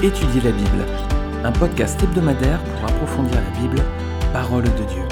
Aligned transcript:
Étudier 0.00 0.40
la 0.42 0.52
Bible, 0.52 0.86
un 1.42 1.50
podcast 1.50 2.00
hebdomadaire 2.00 2.62
pour 2.62 2.84
approfondir 2.84 3.34
la 3.34 3.58
Bible, 3.58 3.82
parole 4.32 4.62
de 4.62 4.68
Dieu. 4.68 5.02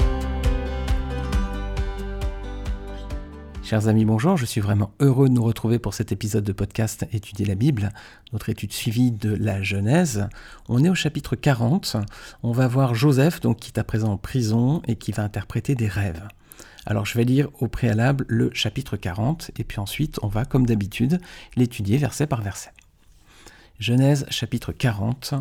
Chers 3.63 3.89
amis, 3.89 4.05
bonjour, 4.05 4.37
je 4.37 4.45
suis 4.45 4.61
vraiment 4.61 4.93
heureux 5.01 5.27
de 5.27 5.33
nous 5.33 5.43
retrouver 5.43 5.77
pour 5.77 5.93
cet 5.93 6.13
épisode 6.13 6.45
de 6.45 6.53
podcast 6.53 7.05
Étudier 7.11 7.45
la 7.45 7.55
Bible, 7.55 7.89
notre 8.31 8.47
étude 8.47 8.71
suivie 8.71 9.11
de 9.11 9.33
la 9.33 9.61
Genèse. 9.61 10.29
On 10.69 10.81
est 10.81 10.89
au 10.89 10.95
chapitre 10.95 11.35
40, 11.35 11.97
on 12.43 12.53
va 12.53 12.69
voir 12.69 12.95
Joseph, 12.95 13.41
donc 13.41 13.57
qui 13.57 13.71
est 13.71 13.79
à 13.79 13.83
présent 13.83 14.13
en 14.13 14.17
prison 14.17 14.81
et 14.87 14.95
qui 14.95 15.11
va 15.11 15.23
interpréter 15.23 15.75
des 15.75 15.89
rêves. 15.89 16.25
Alors 16.85 17.05
je 17.05 17.17
vais 17.17 17.25
lire 17.25 17.49
au 17.59 17.67
préalable 17.67 18.23
le 18.29 18.51
chapitre 18.53 18.95
40 18.95 19.51
et 19.59 19.65
puis 19.65 19.81
ensuite 19.81 20.17
on 20.21 20.29
va, 20.29 20.45
comme 20.45 20.65
d'habitude, 20.65 21.19
l'étudier 21.57 21.97
verset 21.97 22.25
par 22.25 22.41
verset. 22.41 22.71
Genèse 23.79 24.25
chapitre 24.31 24.71
40. 24.71 25.35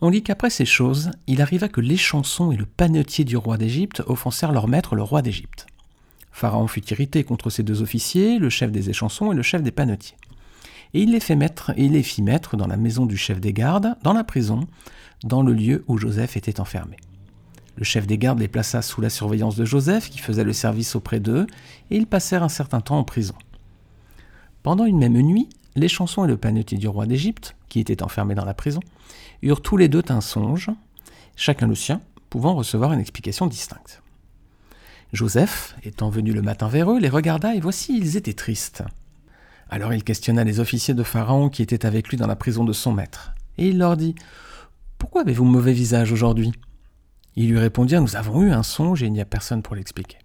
On 0.00 0.10
lit 0.10 0.22
qu'après 0.22 0.48
ces 0.48 0.64
choses, 0.64 1.10
il 1.26 1.42
arriva 1.42 1.68
que 1.68 1.80
les 1.80 1.96
chansons 1.96 2.52
et 2.52 2.56
le 2.56 2.66
panetier 2.66 3.24
du 3.24 3.36
roi 3.36 3.56
d'Égypte 3.56 4.00
offensèrent 4.06 4.52
leur 4.52 4.68
maître 4.68 4.94
le 4.94 5.02
roi 5.02 5.22
d'Égypte. 5.22 5.66
Pharaon 6.30 6.68
fut 6.68 6.86
irrité 6.92 7.24
contre 7.24 7.50
ces 7.50 7.64
deux 7.64 7.82
officiers, 7.82 8.38
le 8.38 8.48
chef 8.48 8.70
des 8.70 8.90
échansons 8.90 9.32
et 9.32 9.34
le 9.34 9.42
chef 9.42 9.64
des 9.64 9.72
panetiers. 9.72 10.16
Et 10.94 11.02
il 11.02 11.10
les, 11.10 11.18
fait 11.18 11.34
mettre, 11.34 11.72
et 11.76 11.86
il 11.86 11.92
les 11.92 12.04
fit 12.04 12.22
mettre 12.22 12.56
dans 12.56 12.68
la 12.68 12.76
maison 12.76 13.06
du 13.06 13.16
chef 13.16 13.40
des 13.40 13.52
gardes, 13.52 13.96
dans 14.04 14.12
la 14.12 14.22
prison, 14.22 14.60
dans 15.24 15.42
le 15.42 15.52
lieu 15.52 15.84
où 15.88 15.98
Joseph 15.98 16.36
était 16.36 16.60
enfermé. 16.60 16.96
Le 17.74 17.82
chef 17.82 18.06
des 18.06 18.18
gardes 18.18 18.38
les 18.38 18.46
plaça 18.46 18.82
sous 18.82 19.00
la 19.00 19.10
surveillance 19.10 19.56
de 19.56 19.64
Joseph, 19.64 20.10
qui 20.10 20.18
faisait 20.18 20.44
le 20.44 20.52
service 20.52 20.94
auprès 20.94 21.18
d'eux, 21.18 21.48
et 21.90 21.96
ils 21.96 22.06
passèrent 22.06 22.44
un 22.44 22.48
certain 22.48 22.80
temps 22.80 22.98
en 22.98 23.04
prison. 23.04 23.34
Pendant 24.62 24.84
une 24.84 24.98
même 24.98 25.20
nuit, 25.20 25.48
les 25.78 25.88
chansons 25.88 26.24
et 26.24 26.28
le 26.28 26.36
panetier 26.36 26.78
du 26.78 26.88
roi 26.88 27.06
d'Égypte, 27.06 27.56
qui 27.68 27.80
était 27.80 28.02
enfermé 28.02 28.34
dans 28.34 28.44
la 28.44 28.54
prison, 28.54 28.80
eurent 29.42 29.62
tous 29.62 29.76
les 29.76 29.88
deux 29.88 30.02
un 30.08 30.20
songe, 30.20 30.70
chacun 31.36 31.66
le 31.66 31.74
sien, 31.74 32.00
pouvant 32.30 32.54
recevoir 32.54 32.92
une 32.92 33.00
explication 33.00 33.46
distincte. 33.46 34.02
Joseph, 35.12 35.76
étant 35.84 36.10
venu 36.10 36.32
le 36.32 36.42
matin 36.42 36.68
vers 36.68 36.92
eux, 36.92 36.98
les 36.98 37.08
regarda 37.08 37.54
et 37.54 37.60
voici 37.60 37.96
ils 37.96 38.16
étaient 38.16 38.34
tristes. 38.34 38.82
Alors 39.70 39.92
il 39.92 40.04
questionna 40.04 40.44
les 40.44 40.60
officiers 40.60 40.94
de 40.94 41.02
Pharaon 41.02 41.48
qui 41.48 41.62
étaient 41.62 41.86
avec 41.86 42.08
lui 42.08 42.16
dans 42.16 42.26
la 42.26 42.36
prison 42.36 42.64
de 42.64 42.72
son 42.72 42.92
maître, 42.92 43.32
et 43.56 43.68
il 43.68 43.78
leur 43.78 43.96
dit 43.96 44.14
Pourquoi 44.98 45.22
avez-vous 45.22 45.44
mauvais 45.44 45.72
visage 45.72 46.12
aujourd'hui? 46.12 46.52
Ils 47.36 47.50
lui 47.50 47.58
répondirent 47.58 48.02
Nous 48.02 48.16
avons 48.16 48.42
eu 48.42 48.50
un 48.50 48.62
songe 48.62 49.02
et 49.02 49.06
il 49.06 49.12
n'y 49.12 49.20
a 49.20 49.26
personne 49.26 49.62
pour 49.62 49.76
l'expliquer. 49.76 50.18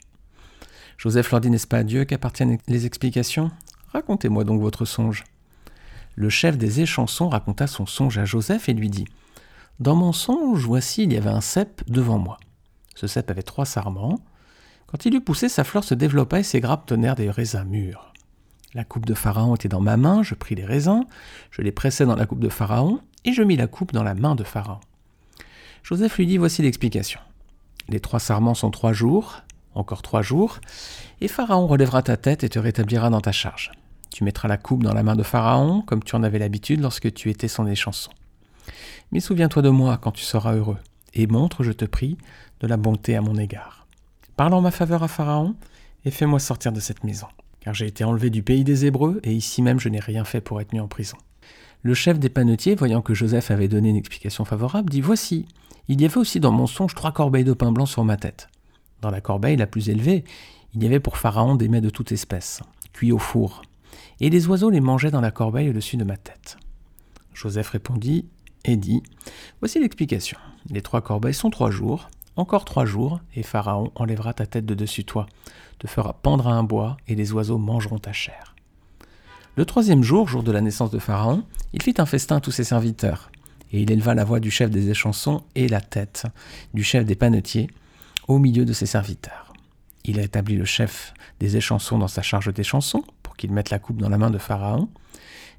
Joseph 0.97 1.31
leur 1.31 1.41
dit 1.41 1.49
N'est-ce 1.49 1.67
pas 1.67 1.79
à 1.79 1.83
Dieu 1.83 2.05
qu'appartiennent 2.05 2.57
les 2.67 2.85
explications? 2.85 3.51
Racontez-moi 3.93 4.43
donc 4.43 4.61
votre 4.61 4.85
songe 4.85 5.23
le 6.16 6.30
chef 6.30 6.58
des 6.58 6.81
échansons 6.81 7.30
raconta 7.30 7.67
son 7.67 7.86
songe 7.86 8.17
à 8.17 8.25
Joseph 8.25 8.69
et 8.69 8.73
lui 8.73 8.89
dit 8.89 9.06
Dans 9.80 9.95
mon 9.95 10.14
songe, 10.14 10.66
voici, 10.66 11.03
il 11.03 11.14
y 11.14 11.17
avait 11.17 11.30
un 11.30 11.42
cep 11.42 11.81
devant 11.88 12.20
moi. 12.20 12.38
Ce 12.95 13.08
cep 13.08 13.30
avait 13.31 13.44
trois 13.44 13.66
sarments. 13.66 14.20
Quand 14.88 15.05
il 15.05 15.16
eut 15.16 15.22
poussé, 15.22 15.50
sa 15.50 15.64
fleur 15.64 15.83
se 15.83 15.95
développa 15.95 16.39
et 16.39 16.44
ses 16.44 16.59
grappes 16.59 16.86
tenèrent 16.86 17.16
des 17.16 17.31
raisins 17.31 17.64
mûrs. 17.64 18.14
La 18.75 18.83
coupe 18.83 19.05
de 19.05 19.14
Pharaon 19.14 19.55
était 19.55 19.70
dans 19.70 19.81
ma 19.81 19.97
main, 19.97 20.23
je 20.23 20.36
pris 20.36 20.55
les 20.55 20.66
raisins, 20.66 21.03
je 21.52 21.61
les 21.61 21.72
pressai 21.72 22.05
dans 22.05 22.16
la 22.16 22.25
coupe 22.25 22.39
de 22.39 22.50
Pharaon, 22.50 23.00
et 23.25 23.33
je 23.33 23.42
mis 23.42 23.55
la 23.55 23.67
coupe 23.67 23.92
dans 23.92 24.03
la 24.03 24.16
main 24.16 24.36
de 24.36 24.44
Pharaon. 24.44 24.80
Joseph 25.83 26.17
lui 26.17 26.27
dit 26.27 26.38
Voici 26.38 26.61
l'explication. 26.61 27.20
Les 27.89 28.00
trois 28.00 28.20
sarments 28.20 28.53
sont 28.53 28.72
trois 28.72 28.94
jours, 28.94 29.42
encore 29.75 30.02
trois 30.02 30.22
jours, 30.22 30.59
et 31.22 31.27
Pharaon 31.27 31.67
relèvera 31.67 32.03
ta 32.03 32.17
tête 32.17 32.44
et 32.44 32.50
te 32.50 32.59
rétablira 32.59 33.09
dans 33.09 33.22
ta 33.22 33.31
charge. 33.31 33.72
Tu 34.14 34.23
mettras 34.23 34.47
la 34.47 34.58
coupe 34.58 34.83
dans 34.83 34.94
la 34.94 35.02
main 35.02 35.16
de 35.16 35.23
Pharaon, 35.23 35.81
comme 35.81 36.04
tu 36.04 36.15
en 36.15 36.21
avais 36.21 36.37
l'habitude 36.37 36.80
lorsque 36.80 37.11
tu 37.15 37.32
étais 37.32 37.48
son 37.48 37.65
échanson. 37.65 38.11
Mais 39.11 39.20
souviens-toi 39.20 39.64
de 39.64 39.70
moi 39.70 39.98
quand 39.98 40.11
tu 40.11 40.23
seras 40.23 40.54
heureux, 40.54 40.77
et 41.15 41.26
montre, 41.26 41.64
je 41.64 41.71
te 41.71 41.83
prie, 41.83 42.20
de 42.60 42.67
la 42.67 42.77
bonté 42.77 43.15
à 43.15 43.21
mon 43.21 43.36
égard. 43.37 43.87
Parle 44.36 44.54
en 44.54 44.61
ma 44.61 44.70
faveur 44.70 45.02
à 45.02 45.08
Pharaon, 45.08 45.55
et 46.05 46.11
fais-moi 46.11 46.37
sortir 46.37 46.71
de 46.71 46.80
cette 46.80 47.04
maison, 47.04 47.26
car 47.60 47.73
j'ai 47.73 47.87
été 47.87 48.04
enlevé 48.04 48.30
du 48.30 48.43
pays 48.43 48.64
des 48.64 48.86
Hébreux, 48.86 49.20
et 49.23 49.33
ici 49.33 49.64
même 49.64 49.80
je 49.80 49.89
n'ai 49.89 49.99
rien 49.99 50.26
fait 50.26 50.42
pour 50.42 50.61
être 50.61 50.73
mis 50.73 50.80
en 50.80 50.87
prison. 50.87 51.17
Le 51.82 51.95
chef 51.95 52.20
des 52.20 52.30
panetiers, 52.30 52.76
voyant 52.76 53.02
que 53.02 53.16
Joseph 53.16 53.49
avait 53.49 53.67
donné 53.67 53.89
une 53.89 53.95
explication 53.95 54.45
favorable, 54.45 54.92
dit 54.92 55.02
Voici, 55.02 55.48
il 55.87 55.99
y 55.99 56.05
avait 56.05 56.17
aussi 56.17 56.39
dans 56.39 56.52
mon 56.52 56.67
songe 56.67 56.93
trois 56.93 57.14
corbeilles 57.14 57.43
de 57.45 57.54
pain 57.54 57.71
blanc 57.71 57.87
sur 57.87 58.05
ma 58.05 58.17
tête. 58.17 58.48
Dans 59.02 59.10
la 59.10 59.21
corbeille 59.21 59.58
la 59.58 59.66
plus 59.66 59.89
élevée, 59.89 60.23
il 60.76 60.83
y 60.83 60.86
avait 60.86 60.99
pour 60.99 61.17
Pharaon 61.17 61.55
des 61.55 61.67
mets 61.67 61.82
de 61.82 61.89
toute 61.89 62.11
espèce, 62.11 62.61
cuits 62.93 63.11
au 63.11 63.17
four, 63.17 63.64
et 64.23 64.30
les 64.30 64.48
oiseaux 64.48 64.70
les 64.70 64.80
mangeaient 64.80 65.11
dans 65.11 65.20
la 65.20 65.32
corbeille 65.32 65.70
au-dessus 65.70 65.98
de 65.98 66.06
ma 66.06 66.16
tête. 66.16 66.56
Joseph 67.34 67.72
répondit 67.72 68.26
et 68.64 68.78
dit 68.78 69.04
Voici 69.60 69.82
l'explication. 69.82 70.38
Les 70.70 70.82
trois 70.82 71.02
corbeilles 71.02 71.34
sont 71.34 71.50
trois 71.50 71.72
jours, 71.72 72.10
encore 72.38 72.64
trois 72.64 72.86
jours, 72.86 73.20
et 73.36 73.44
Pharaon 73.44 73.92
enlèvera 73.95 74.34
ta 74.34 74.45
tête 74.45 74.66
de 74.66 74.76
dessus 74.76 75.04
toi, 75.04 75.26
te 75.78 75.88
fera 75.88 76.14
pendre 76.14 76.48
à 76.48 76.54
un 76.54 76.64
bois, 76.64 76.95
et 77.10 77.16
les 77.16 77.34
oiseaux 77.34 77.58
mangeront 77.58 78.00
ta 78.00 78.14
chair. 78.14 78.56
Le 79.58 79.66
troisième 79.66 80.04
jour, 80.04 80.30
jour 80.30 80.42
de 80.42 80.54
la 80.54 80.61
naissance 80.61 80.90
de 80.90 81.00
Pharaon, 81.00 81.44
il 81.73 81.82
fit 81.82 81.95
un 81.98 82.05
festin 82.05 82.38
à 82.38 82.40
tous 82.40 82.52
ses 82.52 82.64
serviteurs, 82.64 83.30
et 83.73 83.82
il 83.82 83.92
éleva 83.92 84.16
la 84.16 84.23
voix 84.23 84.40
du 84.40 84.52
chef 84.52 84.70
des 84.70 84.90
échansons 84.90 85.44
et 85.55 85.67
la 85.67 85.82
tête 85.82 86.28
du 86.73 86.86
chef 86.86 87.04
des 87.04 87.16
panetiers 87.16 87.70
au 88.30 88.40
milieu 88.40 88.64
de 88.64 88.72
ses 88.72 88.86
serviteurs. 88.86 89.52
Il 90.05 90.17
a 90.17 90.23
établi 90.23 90.55
le 90.55 90.64
chef 90.64 91.14
des 91.42 91.58
échansons 91.58 91.98
dans 91.98 92.08
sa 92.08 92.22
charge 92.22 92.54
des 92.54 92.64
qu'il 93.38 93.52
mette 93.52 93.70
la 93.70 93.80
coupe 93.80 93.98
dans 93.98 94.10
la 94.10 94.17
main 94.17 94.30
de 94.30 94.38
Pharaon, 94.38 94.89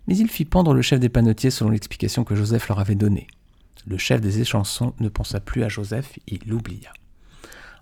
mais 0.06 0.16
il 0.16 0.28
fit 0.28 0.44
pendre 0.44 0.74
le 0.74 0.82
chef 0.82 1.00
des 1.00 1.08
panetiers 1.08 1.50
selon 1.50 1.70
l'explication 1.70 2.24
que 2.24 2.34
Joseph 2.34 2.68
leur 2.68 2.80
avait 2.80 2.94
donnée. 2.94 3.26
Le 3.86 3.98
chef 3.98 4.20
des 4.20 4.40
échansons 4.40 4.94
ne 5.00 5.08
pensa 5.08 5.40
plus 5.40 5.62
à 5.62 5.68
Joseph, 5.68 6.18
il 6.26 6.40
l'oublia. 6.46 6.92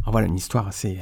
Alors 0.02 0.12
voilà 0.12 0.26
une 0.26 0.36
histoire 0.36 0.66
assez, 0.66 0.98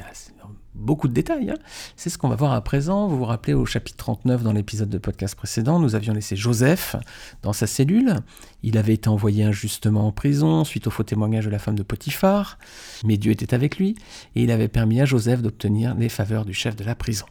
beaucoup 0.75 1.09
de 1.09 1.13
détails. 1.13 1.51
Hein. 1.51 1.59
C'est 1.97 2.11
ce 2.11 2.19
qu'on 2.19 2.29
va 2.29 2.37
voir 2.37 2.53
à 2.53 2.61
présent. 2.61 3.09
Vous 3.09 3.19
vous 3.19 3.25
rappelez 3.25 3.55
au 3.55 3.65
chapitre 3.67 3.97
39 3.97 4.43
dans 4.43 4.53
l'épisode 4.53 4.89
de 4.89 4.99
podcast 4.99 5.35
précédent, 5.35 5.79
nous 5.79 5.95
avions 5.95 6.13
laissé 6.13 6.37
Joseph 6.37 6.97
dans 7.43 7.53
sa 7.53 7.67
cellule. 7.67 8.17
Il 8.63 8.79
avait 8.79 8.95
été 8.95 9.09
envoyé 9.09 9.45
injustement 9.45 10.07
en 10.07 10.13
prison 10.13 10.65
suite 10.65 10.87
au 10.87 10.91
faux 10.91 11.03
témoignage 11.03 11.47
de 11.47 11.51
la 11.51 11.59
femme 11.59 11.77
de 11.77 11.83
Potiphar, 11.83 12.59
mais 13.05 13.17
Dieu 13.17 13.33
était 13.33 13.55
avec 13.55 13.79
lui 13.79 13.97
et 14.35 14.43
il 14.43 14.51
avait 14.51 14.69
permis 14.69 15.01
à 15.01 15.05
Joseph 15.05 15.43
d'obtenir 15.43 15.95
les 15.95 16.09
faveurs 16.09 16.45
du 16.45 16.55
chef 16.55 16.77
de 16.77 16.85
la 16.85 16.95
prison. 16.95 17.27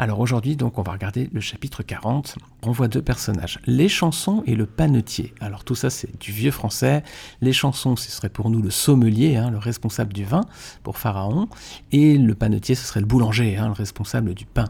Alors 0.00 0.20
aujourd'hui, 0.20 0.54
donc, 0.54 0.78
on 0.78 0.82
va 0.82 0.92
regarder 0.92 1.28
le 1.32 1.40
chapitre 1.40 1.82
40. 1.82 2.38
On 2.62 2.70
voit 2.70 2.86
deux 2.86 3.02
personnages, 3.02 3.58
les 3.66 3.88
chansons 3.88 4.44
et 4.46 4.54
le 4.54 4.64
panetier. 4.64 5.34
Alors 5.40 5.64
tout 5.64 5.74
ça, 5.74 5.90
c'est 5.90 6.20
du 6.20 6.30
vieux 6.30 6.52
français. 6.52 7.02
Les 7.40 7.52
chansons, 7.52 7.96
ce 7.96 8.08
serait 8.08 8.28
pour 8.28 8.48
nous 8.48 8.62
le 8.62 8.70
sommelier, 8.70 9.34
hein, 9.34 9.50
le 9.50 9.58
responsable 9.58 10.12
du 10.12 10.24
vin 10.24 10.42
pour 10.84 10.98
Pharaon, 10.98 11.48
et 11.90 12.16
le 12.16 12.34
panetier, 12.36 12.76
ce 12.76 12.86
serait 12.86 13.00
le 13.00 13.06
boulanger, 13.06 13.56
hein, 13.56 13.66
le 13.66 13.72
responsable 13.72 14.34
du 14.34 14.46
pain. 14.46 14.66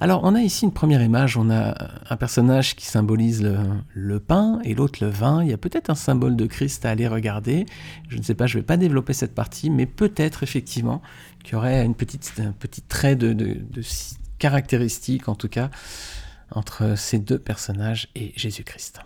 Alors 0.00 0.20
on 0.22 0.36
a 0.36 0.40
ici 0.40 0.64
une 0.64 0.72
première 0.72 1.02
image, 1.02 1.36
on 1.36 1.50
a 1.50 1.74
un 2.08 2.16
personnage 2.16 2.76
qui 2.76 2.86
symbolise 2.86 3.42
le, 3.94 4.20
pain 4.20 4.60
et 4.62 4.74
l'autre 4.74 5.02
le 5.02 5.10
vin. 5.10 5.42
Il 5.42 5.50
y 5.50 5.52
a 5.52 5.58
peut-être 5.58 5.90
un 5.90 5.94
symbole 5.96 6.36
de 6.36 6.46
Christ 6.46 6.84
à 6.84 6.90
aller 6.90 7.08
regarder. 7.08 7.66
Je 8.08 8.18
ne 8.18 8.22
sais 8.22 8.34
pas, 8.34 8.46
je 8.46 8.56
ne 8.56 8.62
vais 8.62 8.66
pas 8.66 8.76
développer 8.76 9.14
cette 9.14 9.34
partie, 9.34 9.70
mais 9.70 9.86
peut-être 9.86 10.44
effectivement 10.44 11.02
qu'il 11.42 11.54
y 11.54 11.56
aurait 11.56 11.80
un 11.80 11.92
petit 11.92 12.18
trait 12.82 13.16
de 13.16 13.34
caractéristique 14.38 15.28
en 15.28 15.34
tout 15.34 15.48
cas 15.48 15.70
entre 16.50 16.96
ces 16.96 17.18
deux 17.18 17.38
personnages 17.38 18.08
et 18.14 18.32
Jésus-Christ. 18.36 19.00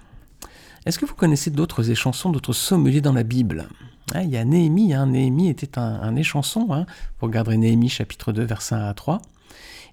Est-ce 0.86 0.98
que 0.98 1.06
vous 1.06 1.14
connaissez 1.14 1.50
d'autres 1.50 1.90
échansons, 1.90 2.30
d'autres 2.30 2.52
sommeliers 2.52 3.00
dans 3.00 3.12
la 3.12 3.22
Bible? 3.22 3.68
Ah, 4.14 4.22
Il 4.22 4.30
y 4.30 4.36
a 4.36 4.44
Néhémie, 4.44 4.94
hein. 4.94 5.06
Néhémie 5.06 5.48
était 5.48 5.78
un, 5.78 6.16
échanson, 6.16 6.72
hein. 6.72 6.86
vous 7.20 7.26
regarderez 7.26 7.58
Néhémie 7.58 7.90
chapitre 7.90 8.32
2 8.32 8.42
verset 8.44 8.74
1 8.74 8.84
à 8.84 8.94
3. 8.94 9.20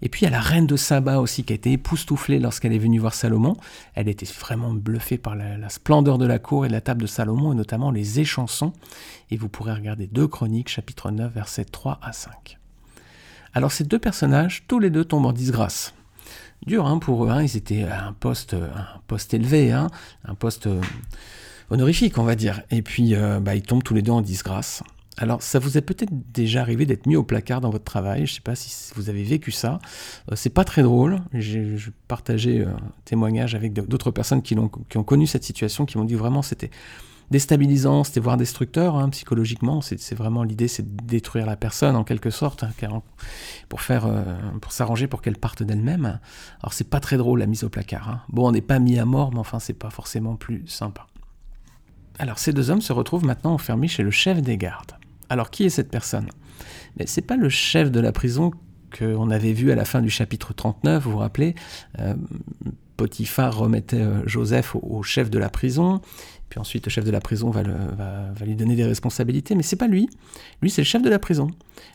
Et 0.02 0.10
puis 0.10 0.22
il 0.22 0.24
y 0.26 0.28
a 0.28 0.32
la 0.32 0.42
reine 0.42 0.68
de 0.68 0.76
Saba 0.76 1.20
aussi 1.20 1.44
qui 1.44 1.54
a 1.54 1.56
été 1.56 1.72
époustouflée 1.72 2.40
lorsqu'elle 2.40 2.74
est 2.74 2.80
venue 2.80 3.00
voir 3.00 3.14
Salomon. 3.14 3.56
Elle 3.94 4.10
était 4.10 4.26
vraiment 4.26 4.74
bluffée 4.74 5.18
par 5.18 5.36
la, 5.36 5.70
splendeur 5.70 6.18
de 6.18 6.26
la 6.26 6.40
cour 6.40 6.66
et 6.66 6.68
de 6.68 6.74
la 6.74 6.82
table 6.82 7.02
de 7.02 7.08
Salomon, 7.08 7.54
et 7.54 7.56
notamment 7.56 7.92
les 7.92 8.20
échansons. 8.20 8.74
Et 9.32 9.38
vous 9.38 9.50
pourrez 9.50 9.74
regarder 9.74 10.08
2 10.08 10.28
Chroniques 10.28 10.70
chapitre 10.70 11.12
9 11.12 11.34
versets 11.34 11.66
3 11.66 12.00
à 12.02 12.14
5. 12.14 12.58
Alors 13.56 13.72
ces 13.72 13.86
deux 13.86 14.00
personnages, 14.00 14.66
tous 14.68 14.80
les 14.80 14.90
deux 14.90 15.06
tombent 15.06 15.28
en 15.28 15.32
disgrâce. 15.32 15.94
Dur 16.68 16.86
hein, 16.86 17.00
pour 17.00 17.24
eux, 17.24 17.30
hein, 17.30 17.42
ils 17.42 17.56
étaient 17.56 17.84
à 17.84 18.06
un 18.08 18.12
poste, 18.12 18.54
un 18.54 19.00
poste 19.08 19.34
élevé, 19.34 19.72
hein, 19.72 19.88
un 20.26 20.36
poste 20.36 20.68
euh, 20.68 20.82
honorifique, 21.70 22.18
on 22.18 22.26
va 22.26 22.36
dire. 22.36 22.64
Et 22.70 22.82
puis 22.82 23.16
euh, 23.16 23.40
bah, 23.40 23.56
ils 23.56 23.62
tombent 23.62 23.82
tous 23.82 23.94
les 23.94 24.02
deux 24.02 24.12
en 24.12 24.22
disgrâce. 24.22 24.84
Alors, 25.18 25.42
ça 25.42 25.60
vous 25.60 25.78
est 25.78 25.82
peut-être 25.82 26.12
déjà 26.34 26.60
arrivé 26.60 26.86
d'être 26.86 27.06
mis 27.06 27.16
au 27.16 27.24
placard 27.24 27.62
dans 27.62 27.70
votre 27.70 27.86
travail. 27.86 28.26
Je 28.26 28.34
ne 28.34 28.36
sais 28.36 28.42
pas 28.42 28.56
si 28.56 28.92
vous 28.96 29.10
avez 29.10 29.24
vécu 29.24 29.52
ça. 29.52 29.80
Euh, 30.30 30.36
c'est 30.36 30.50
pas 30.50 30.66
très 30.66 30.84
drôle. 30.84 31.22
J'ai 31.34 31.78
partagé 32.10 32.64
un 32.64 32.76
témoignage 33.06 33.56
avec 33.56 33.72
d'autres 33.72 34.12
personnes 34.12 34.42
qui 34.42 34.58
ont 34.58 35.04
connu 35.04 35.28
cette 35.28 35.46
situation, 35.46 35.86
qui 35.86 35.98
m'ont 35.98 36.04
dit 36.04 36.16
vraiment 36.16 36.42
c'était 36.42 36.72
déstabilisant, 37.32 38.04
c'était 38.04 38.20
voire 38.20 38.38
destructeur 38.38 38.96
hein, 38.96 39.10
psychologiquement. 39.10 39.82
C'est 39.82 40.16
vraiment 40.16 40.44
l'idée, 40.44 40.68
c'est 40.68 40.84
de 40.84 41.04
détruire 41.04 41.46
la 41.46 41.56
personne 41.56 41.96
en 41.96 42.04
quelque 42.04 42.30
sorte, 42.30 42.64
hein, 42.64 42.72
pour 43.70 43.82
faire, 43.82 44.06
euh, 44.06 44.24
s'arranger 44.70 45.08
pour 45.08 45.22
qu'elle 45.22 45.38
parte 45.38 45.64
d'elle-même. 45.64 46.20
Alors 46.62 46.74
c'est 46.74 46.90
pas 46.90 47.00
très 47.00 47.18
drôle 47.18 47.40
la 47.40 47.48
mise 47.48 47.64
au 47.64 47.70
placard. 47.70 48.10
Hein. 48.10 48.22
Bon, 48.30 48.48
on 48.48 48.52
n'est 48.52 48.62
pas 48.62 48.80
mis 48.80 49.00
à 49.00 49.06
mort, 49.06 49.32
mais 49.34 49.40
enfin 49.40 49.60
c'est 49.60 49.74
pas 49.74 49.90
forcément 49.90 50.36
plus 50.36 50.68
sympa. 50.68 51.08
Alors 52.20 52.40
ces 52.40 52.54
deux 52.54 52.70
hommes 52.70 52.82
se 52.82 52.94
retrouvent 52.94 53.26
maintenant 53.26 53.54
enfermés 53.54 53.88
chez 53.88 54.04
le 54.04 54.12
chef 54.12 54.42
des 54.42 54.58
gardes. 54.58 54.94
Alors 55.30 55.50
qui 55.50 55.66
est 55.66 55.70
cette 55.70 55.92
personne? 55.92 56.30
Mais 56.98 57.08
c'est 57.08 57.22
pas 57.22 57.36
le 57.36 57.50
chef 57.50 57.92
de 57.92 58.00
la 58.00 58.12
prison 58.12 58.52
qu'on 58.98 59.30
avait 59.30 59.54
vu 59.54 59.72
à 59.72 59.76
la 59.76 59.86
fin 59.86 60.02
du 60.02 60.10
chapitre 60.10 60.54
39, 60.54 61.04
vous 61.04 61.12
vous 61.12 61.18
rappelez? 61.18 61.56
Euh, 62.00 62.14
Potiphar 62.98 63.58
remettait 63.58 64.02
euh, 64.02 64.26
Joseph 64.26 64.76
au, 64.76 65.04
chef 65.04 65.30
de 65.30 65.38
la 65.38 65.50
prison, 65.50 66.02
puis 66.50 66.60
ensuite 66.60 66.86
le 66.86 66.90
chef 66.90 67.04
de 67.04 67.12
la 67.12 67.20
prison 67.20 67.50
va, 67.50 67.64
lui 68.46 68.56
donner 68.56 68.76
des 68.76 68.86
responsabilités, 68.86 69.56
mais 69.56 69.64
c'est 69.64 69.76
pas 69.76 69.88
lui. 69.88 70.10
Lui, 70.62 70.70
c'est 70.70 70.82
le 70.82 70.86
chef 70.86 71.02
de 71.02 71.10
la 71.10 71.20
prison. 71.20 71.50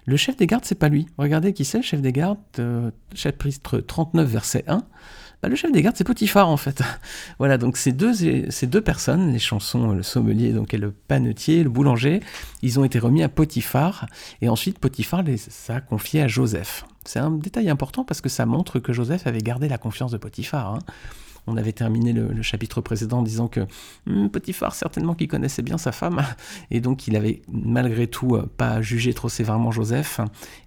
Le 0.07 0.17
chef 0.17 0.37
des 0.37 0.47
gardes, 0.47 0.65
c'est 0.65 0.79
pas 0.79 0.89
lui. 0.89 1.07
Regardez 1.19 1.53
qui 1.53 1.65
c'est, 1.65 1.79
le 1.79 1.85
chef 1.85 2.01
des 2.01 2.13
gardes, 2.13 2.39
euh, 2.59 2.91
chapitre 3.15 3.79
39, 3.79 4.29
verset 4.29 4.65
1. 4.67 4.83
Bah, 5.43 5.49
le 5.49 5.57
chef 5.57 5.73
des 5.73 5.81
gardes, 5.81 5.97
c'est 5.97 6.05
Potiphar 6.05 6.49
en 6.49 6.57
fait. 6.57 6.83
voilà, 7.39 7.57
donc 7.57 7.77
ces 7.77 7.93
deux, 7.93 8.13
ces 8.13 8.67
deux 8.67 8.83
personnes, 8.83 9.33
les 9.33 9.39
chansons, 9.39 9.93
le 9.93 10.03
sommelier 10.03 10.53
donc, 10.53 10.75
et 10.75 10.79
le 10.79 10.91
panetier, 10.91 11.63
le 11.63 11.71
boulanger, 11.71 12.21
ils 12.63 12.79
ont 12.79 12.85
été 12.85 12.99
remis 12.99 13.23
à 13.23 13.29
Potiphar, 13.29 14.07
et 14.43 14.49
ensuite 14.49 14.79
Potiphar 14.79 15.23
les 15.23 15.39
a 15.69 15.81
confiés 15.81 16.23
à 16.23 16.29
Joseph. 16.29 16.85
C'est 17.07 17.19
un 17.19 17.31
détail 17.31 17.71
important 17.71 18.05
parce 18.05 18.21
que 18.21 18.29
ça 18.29 18.45
montre 18.45 18.79
que 18.79 18.93
Joseph 18.93 19.27
avait 19.27 19.41
gardé 19.41 19.69
la 19.69 19.79
confiance 19.79 20.13
de 20.13 20.19
Potiphar. 20.19 20.75
Hein. 20.75 20.79
On 21.47 21.57
avait 21.57 21.73
terminé 21.73 22.13
le, 22.13 22.43
chapitre 22.43 22.81
précédent 22.81 23.19
en 23.19 23.23
disant 23.23 23.49
que 23.49 23.67
hmm, 24.07 24.29
Potiphar, 24.29 24.75
certainement 24.75 25.15
qu'il 25.15 25.29
connaissait 25.29 25.63
bien 25.63 25.79
sa 25.79 25.93
femme, 25.93 26.23
et 26.71 26.81
donc 26.81 27.07
il 27.07 27.17
avait 27.17 27.43
malgré 27.49 28.07
tout 28.07 28.37
euh, 28.37 28.51
pas 28.57 28.83
jugé 28.83 29.15
trop 29.15 29.29
sévèrement 29.29 29.71
Joseph. 29.71 30.21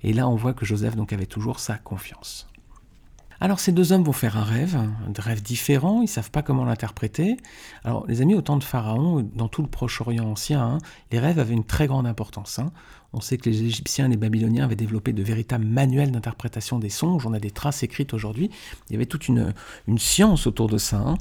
Et 0.03 0.13
là, 0.13 0.27
on 0.27 0.35
voit 0.35 0.53
que 0.53 0.65
Joseph 0.65 0.95
donc 0.95 1.13
avait 1.13 1.25
toujours 1.25 1.59
sa 1.59 1.77
confiance. 1.77 2.47
Alors 3.43 3.59
ces 3.59 3.73
deux 3.73 3.91
hommes 3.91 4.03
vont 4.03 4.13
faire 4.13 4.37
un 4.37 4.43
rêve, 4.43 4.77
un 4.77 5.21
rêve 5.21 5.41
différent, 5.41 5.97
ils 5.97 6.03
ne 6.03 6.07
savent 6.07 6.31
pas 6.31 6.41
comment 6.41 6.63
l'interpréter. 6.63 7.35
Alors 7.83 8.07
les 8.07 8.21
amis, 8.21 8.35
au 8.35 8.41
temps 8.41 8.55
de 8.55 8.63
Pharaon, 8.63 9.29
dans 9.35 9.49
tout 9.49 9.61
le 9.61 9.67
Proche-Orient 9.67 10.25
ancien, 10.25 10.61
hein, 10.61 10.77
les 11.11 11.19
rêves 11.19 11.39
avaient 11.39 11.53
une 11.53 11.65
très 11.65 11.87
grande 11.87 12.07
importance. 12.07 12.59
Hein. 12.59 12.71
On 13.13 13.21
sait 13.21 13.37
que 13.37 13.47
les 13.47 13.61
Égyptiens 13.61 14.07
et 14.07 14.09
les 14.09 14.17
Babyloniens 14.17 14.65
avaient 14.65 14.75
développé 14.75 15.13
de 15.13 15.21
véritables 15.21 15.65
manuels 15.65 16.11
d'interprétation 16.11 16.79
des 16.79 16.89
songes. 16.89 17.27
On 17.27 17.33
a 17.33 17.39
des 17.39 17.51
traces 17.51 17.83
écrites 17.83 18.13
aujourd'hui. 18.13 18.49
Il 18.89 18.93
y 18.93 18.95
avait 18.95 19.05
toute 19.05 19.27
une, 19.27 19.53
science 19.97 20.47
autour 20.47 20.67
de 20.67 20.79
ça. 20.79 20.97
Hein. 20.97 21.15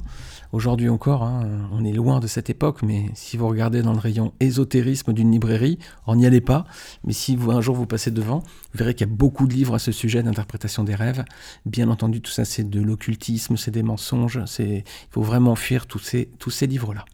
Aujourd'hui 0.51 0.89
encore, 0.89 1.23
hein, 1.23 1.47
on 1.71 1.85
est 1.85 1.91
loin 1.91 2.19
de 2.19 2.25
cette 2.27 2.49
époque, 2.49 2.81
mais 2.81 3.05
si 3.13 3.37
vous 3.37 3.47
regardez 3.47 3.83
dans 3.83 3.93
le 3.93 3.99
rayon 3.99 4.33
ésotérisme 4.39 5.13
d'une 5.13 5.31
librairie, 5.31 5.77
on 6.07 6.15
n'y 6.15 6.25
allait 6.25 6.41
pas. 6.41 6.65
Mais 7.03 7.13
si 7.13 7.35
vous, 7.35 7.51
un 7.51 7.61
jour 7.61 7.75
vous 7.75 7.85
passez 7.85 8.09
devant, 8.09 8.39
vous 8.39 8.77
verrez 8.79 8.95
qu'il 8.95 9.07
y 9.07 9.11
a 9.11 9.13
beaucoup 9.13 9.45
de 9.45 9.53
livres 9.53 9.75
à 9.75 9.79
ce 9.79 9.91
sujet 9.91 10.23
d'interprétation 10.23 10.83
des 10.83 10.95
rêves. 10.95 11.23
Bien 11.67 11.89
entendu, 11.89 12.21
tout 12.21 12.31
ça, 12.31 12.43
c'est 12.43 12.67
de 12.67 12.81
l'occultisme, 12.81 13.55
c'est 13.55 13.71
des 13.71 13.83
mensonges. 13.83 14.39
Il 14.59 14.83
faut 15.11 15.21
vraiment 15.21 15.55
fuir 15.55 15.85
tous 15.85 15.99
ces, 15.99 16.29
tous 16.39 16.49
ces 16.49 16.65
livres-là. 16.65 17.05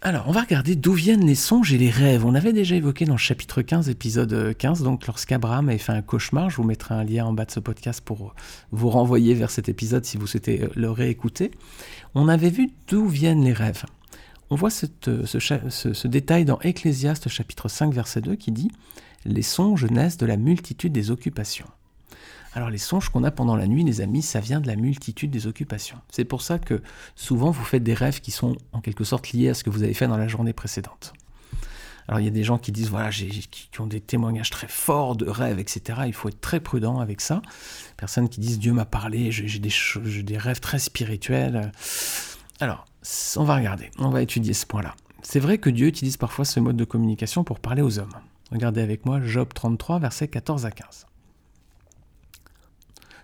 Alors, 0.00 0.28
on 0.28 0.30
va 0.30 0.42
regarder 0.42 0.76
d'où 0.76 0.92
viennent 0.92 1.26
les 1.26 1.34
songes 1.34 1.72
et 1.72 1.78
les 1.78 1.90
rêves. 1.90 2.24
On 2.24 2.36
avait 2.36 2.52
déjà 2.52 2.76
évoqué 2.76 3.04
dans 3.04 3.14
le 3.14 3.18
chapitre 3.18 3.62
15, 3.62 3.88
épisode 3.88 4.56
15, 4.56 4.84
donc 4.84 5.04
lorsqu'Abraham 5.08 5.68
avait 5.68 5.78
fait 5.78 5.90
un 5.90 6.02
cauchemar. 6.02 6.50
Je 6.50 6.56
vous 6.56 6.62
mettrai 6.62 6.94
un 6.94 7.02
lien 7.02 7.26
en 7.26 7.32
bas 7.32 7.44
de 7.44 7.50
ce 7.50 7.58
podcast 7.58 8.00
pour 8.00 8.32
vous 8.70 8.90
renvoyer 8.90 9.34
vers 9.34 9.50
cet 9.50 9.68
épisode 9.68 10.04
si 10.04 10.16
vous 10.16 10.28
souhaitez 10.28 10.62
euh, 10.62 10.68
le 10.76 10.88
réécouter. 10.92 11.50
On 12.14 12.28
avait 12.28 12.50
vu 12.50 12.70
d'où 12.86 13.08
viennent 13.08 13.42
les 13.42 13.52
rêves. 13.52 13.86
On 14.50 14.54
voit 14.54 14.70
ce, 14.70 14.86
ce, 15.02 16.06
détail 16.06 16.44
dans 16.44 16.60
Ecclésiaste 16.60 17.28
chapitre 17.28 17.68
5, 17.68 17.92
verset 17.92 18.20
2 18.20 18.36
qui 18.36 18.52
dit 18.52 18.70
Les 19.24 19.42
songes 19.42 19.84
naissent 19.86 20.16
de 20.16 20.26
la 20.26 20.36
multitude 20.36 20.92
des 20.92 21.10
occupations. 21.10 21.66
Alors 22.54 22.70
les 22.70 22.78
songes 22.78 23.08
qu'on 23.10 23.24
a 23.24 23.30
pendant 23.30 23.56
la 23.56 23.66
nuit, 23.66 23.84
les 23.84 24.00
amis, 24.00 24.22
ça 24.22 24.40
vient 24.40 24.60
de 24.60 24.66
la 24.66 24.76
multitude 24.76 25.30
des 25.30 25.46
occupations. 25.46 25.98
C'est 26.10 26.24
pour 26.24 26.42
ça 26.42 26.58
que 26.58 26.82
souvent 27.14 27.50
vous 27.50 27.64
faites 27.64 27.82
des 27.82 27.94
rêves 27.94 28.20
qui 28.20 28.30
sont 28.30 28.56
en 28.72 28.80
quelque 28.80 29.04
sorte 29.04 29.32
liés 29.32 29.50
à 29.50 29.54
ce 29.54 29.64
que 29.64 29.70
vous 29.70 29.82
avez 29.82 29.94
fait 29.94 30.08
dans 30.08 30.16
la 30.16 30.28
journée 30.28 30.52
précédente. 30.52 31.12
Alors 32.08 32.20
il 32.20 32.24
y 32.24 32.28
a 32.28 32.32
des 32.32 32.42
gens 32.42 32.56
qui 32.56 32.72
disent, 32.72 32.88
voilà, 32.88 33.10
qui 33.10 33.68
ont 33.80 33.86
des 33.86 34.00
témoignages 34.00 34.48
très 34.48 34.66
forts 34.66 35.14
de 35.14 35.28
rêves, 35.28 35.58
etc. 35.58 36.00
Il 36.06 36.14
faut 36.14 36.30
être 36.30 36.40
très 36.40 36.58
prudent 36.58 37.00
avec 37.00 37.20
ça. 37.20 37.42
Personnes 37.98 38.30
qui 38.30 38.40
disent, 38.40 38.58
Dieu 38.58 38.72
m'a 38.72 38.86
parlé, 38.86 39.30
j'ai 39.30 39.58
des, 39.58 40.22
des 40.22 40.38
rêves 40.38 40.60
très 40.60 40.78
spirituels. 40.78 41.70
Alors, 42.60 42.86
on 43.36 43.44
va 43.44 43.56
regarder, 43.56 43.90
on 43.98 44.08
va 44.08 44.22
étudier 44.22 44.54
ce 44.54 44.64
point-là. 44.64 44.94
C'est 45.22 45.40
vrai 45.40 45.58
que 45.58 45.68
Dieu 45.68 45.86
utilise 45.86 46.16
parfois 46.16 46.46
ce 46.46 46.60
mode 46.60 46.76
de 46.76 46.84
communication 46.84 47.44
pour 47.44 47.60
parler 47.60 47.82
aux 47.82 47.98
hommes. 47.98 48.14
Regardez 48.50 48.80
avec 48.80 49.04
moi 49.04 49.20
Job 49.22 49.48
33, 49.52 49.98
versets 49.98 50.28
14 50.28 50.64
à 50.64 50.70
15. 50.70 51.07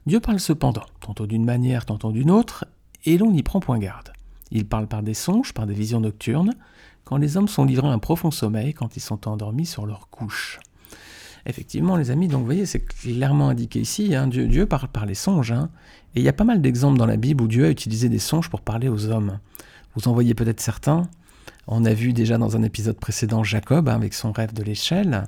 Dieu 0.07 0.21
parle 0.21 0.41
cependant, 0.41 0.85
tantôt 1.01 1.27
d'une 1.27 1.45
manière, 1.45 1.87
tantôt 1.87 2.13
d'une 2.13 2.31
autre, 2.31 2.67
et 3.07 3.17
l'on 3.17 3.31
n'y 3.31 3.43
prend 3.43 3.61
point 3.61 3.79
garde. 3.79 4.13
Il 4.51 4.67
parle 4.67 4.87
par 4.87 5.03
des 5.03 5.15
songes, 5.15 5.55
par 5.55 5.67
des 5.67 5.75
visions 5.75 6.01
nocturnes, 6.01 6.53
quand 7.05 7.17
les 7.17 7.37
hommes 7.37 7.49
sont 7.49 7.65
livrés 7.65 7.89
à 7.89 7.93
un 7.93 7.99
profond 7.99 8.31
sommeil, 8.31 8.75
quand 8.75 8.97
ils 8.97 9.01
sont 9.01 9.27
endormis 9.29 9.67
sur 9.67 9.87
leur 9.87 10.09
couche. 10.11 10.61
Effectivement, 11.47 11.97
les 11.97 12.11
amis, 12.11 12.29
donc 12.29 12.41
vous 12.41 12.47
voyez, 12.47 12.67
c'est 12.67 12.81
clairement 12.81 13.49
indiqué 13.49 13.81
ici, 13.81 14.15
hein, 14.15 14.27
Dieu, 14.27 14.67
parle 14.67 14.89
par 14.89 15.07
les 15.07 15.15
songes, 15.15 15.53
hein. 15.53 15.69
et 16.15 16.21
il 16.21 16.25
y 16.25 16.29
a 16.29 16.33
pas 16.33 16.45
mal 16.45 16.63
d'exemples 16.63 16.99
dans 16.99 17.07
la 17.07 17.17
Bible 17.17 17.43
où 17.43 17.49
Dieu 17.49 17.67
a 17.67 17.71
utilisé 17.71 18.09
des 18.09 18.19
songes 18.19 18.49
pour 18.49 18.61
parler 18.61 18.89
aux 18.89 19.07
hommes. 19.07 19.39
Vous 19.95 20.09
en 20.09 20.13
voyez 20.13 20.35
peut-être 20.35 20.61
certains. 20.61 21.09
On 21.67 21.85
a 21.85 21.95
vu 21.95 22.13
déjà 22.13 22.37
dans 22.37 22.57
un 22.57 22.63
épisode 22.63 22.99
précédent 22.99 23.43
Jacob 23.43 23.89
hein, 23.89 23.95
avec 23.95 24.13
son 24.13 24.33
rêve 24.33 24.53
de 24.53 24.63
l'échelle. 24.63 25.27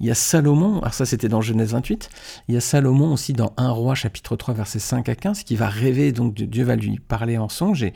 Il 0.00 0.06
y 0.06 0.10
a 0.10 0.14
Salomon, 0.14 0.78
alors 0.78 0.94
ça 0.94 1.06
c'était 1.06 1.28
dans 1.28 1.40
Genèse 1.40 1.72
28, 1.72 2.08
il 2.48 2.54
y 2.54 2.56
a 2.56 2.60
Salomon 2.60 3.12
aussi 3.12 3.32
dans 3.32 3.52
1 3.56 3.70
roi 3.70 3.94
chapitre 3.94 4.36
3 4.36 4.54
versets 4.54 4.78
5 4.78 5.08
à 5.08 5.14
15 5.16 5.42
qui 5.42 5.56
va 5.56 5.68
rêver, 5.68 6.12
donc 6.12 6.34
Dieu 6.34 6.64
va 6.64 6.76
lui 6.76 6.98
parler 7.00 7.36
en 7.36 7.48
songe 7.48 7.82
et, 7.82 7.94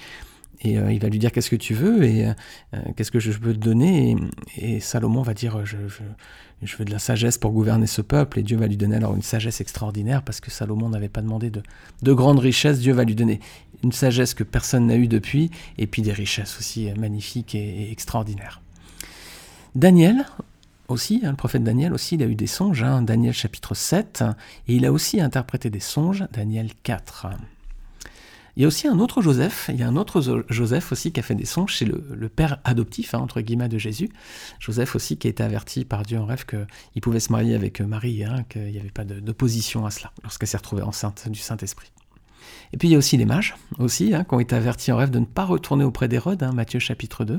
euh, 0.78 0.92
il 0.92 1.00
va 1.00 1.08
lui 1.08 1.18
dire 1.18 1.30
qu'est-ce 1.32 1.50
que 1.50 1.56
tu 1.56 1.74
veux 1.74 2.04
et 2.04 2.26
euh, 2.26 2.32
euh, 2.74 2.78
qu'est-ce 2.96 3.10
que 3.10 3.20
je 3.20 3.32
peux 3.38 3.52
te 3.52 3.58
donner 3.58 4.16
et, 4.56 4.80
Salomon 4.80 5.22
va 5.22 5.34
dire 5.34 5.64
je, 5.64 5.76
veux 5.76 6.84
de 6.84 6.90
la 6.90 6.98
sagesse 6.98 7.38
pour 7.38 7.52
gouverner 7.52 7.86
ce 7.86 8.02
peuple 8.02 8.40
et 8.40 8.42
Dieu 8.42 8.56
va 8.56 8.66
lui 8.66 8.76
donner 8.76 8.96
alors 8.96 9.14
une 9.14 9.22
sagesse 9.22 9.60
extraordinaire 9.60 10.22
parce 10.22 10.40
que 10.40 10.50
Salomon 10.50 10.88
n'avait 10.88 11.08
pas 11.08 11.22
demandé 11.22 11.50
de, 11.50 11.62
de 12.02 12.12
grandes 12.12 12.40
richesses, 12.40 12.80
Dieu 12.80 12.94
va 12.94 13.04
lui 13.04 13.14
donner 13.14 13.40
une 13.84 13.92
sagesse 13.92 14.34
que 14.34 14.44
personne 14.44 14.86
n'a 14.86 14.96
eue 14.96 15.08
depuis 15.08 15.50
et 15.78 15.86
puis 15.86 16.02
des 16.02 16.12
richesses 16.12 16.56
aussi 16.58 16.88
magnifiques 16.96 17.54
et, 17.54 17.82
et 17.82 17.92
extraordinaires. 17.92 18.60
Daniel, 19.74 20.26
aussi, 20.92 21.22
hein, 21.24 21.30
le 21.30 21.36
prophète 21.36 21.64
Daniel 21.64 21.92
aussi, 21.92 22.14
il 22.14 22.22
a 22.22 22.26
eu 22.26 22.34
des 22.34 22.46
songes, 22.46 22.82
hein, 22.82 23.02
Daniel 23.02 23.34
chapitre 23.34 23.74
7, 23.74 24.24
et 24.68 24.76
il 24.76 24.86
a 24.86 24.92
aussi 24.92 25.20
interprété 25.20 25.70
des 25.70 25.80
songes, 25.80 26.24
Daniel 26.32 26.70
4. 26.82 27.26
Il 28.56 28.62
y 28.62 28.64
a 28.66 28.68
aussi 28.68 28.86
un 28.86 28.98
autre 28.98 29.22
Joseph, 29.22 29.70
il 29.72 29.80
y 29.80 29.82
a 29.82 29.88
un 29.88 29.96
autre 29.96 30.44
Joseph 30.50 30.92
aussi 30.92 31.10
qui 31.10 31.20
a 31.20 31.22
fait 31.22 31.34
des 31.34 31.46
songes, 31.46 31.78
c'est 31.78 31.86
le, 31.86 32.28
père 32.28 32.58
adoptif, 32.64 33.14
hein, 33.14 33.18
entre 33.18 33.40
guillemets, 33.40 33.70
de 33.70 33.78
Jésus. 33.78 34.10
Joseph 34.60 34.94
aussi 34.94 35.16
qui 35.16 35.26
a 35.26 35.30
été 35.30 35.42
averti 35.42 35.86
par 35.86 36.02
Dieu 36.02 36.18
en 36.18 36.26
rêve 36.26 36.44
qu'il 36.44 37.00
pouvait 37.00 37.20
se 37.20 37.32
marier 37.32 37.54
avec 37.54 37.80
Marie, 37.80 38.24
qu'il 38.50 38.64
n'y 38.64 38.78
avait 38.78 38.90
pas 38.90 39.04
d'opposition 39.04 39.86
à 39.86 39.90
cela, 39.90 40.12
lorsqu'elle 40.22 40.48
s'est 40.48 40.58
retrouvée 40.58 40.82
enceinte 40.82 41.28
du 41.30 41.40
Saint-Esprit. 41.40 41.90
Et 42.74 42.76
puis 42.76 42.88
il 42.88 42.92
y 42.92 42.94
a 42.94 42.98
aussi 42.98 43.16
les 43.16 43.24
mages, 43.24 43.54
aussi, 43.78 44.10
qui 44.10 44.34
ont 44.34 44.40
été 44.40 44.54
avertis 44.54 44.92
en 44.92 44.96
rêve 44.98 45.10
de 45.10 45.18
ne 45.18 45.24
pas 45.24 45.44
retourner 45.44 45.84
auprès 45.84 46.08
d'Hérode, 46.08 46.42
Matthieu 46.54 46.78
chapitre 46.78 47.24
2. 47.24 47.38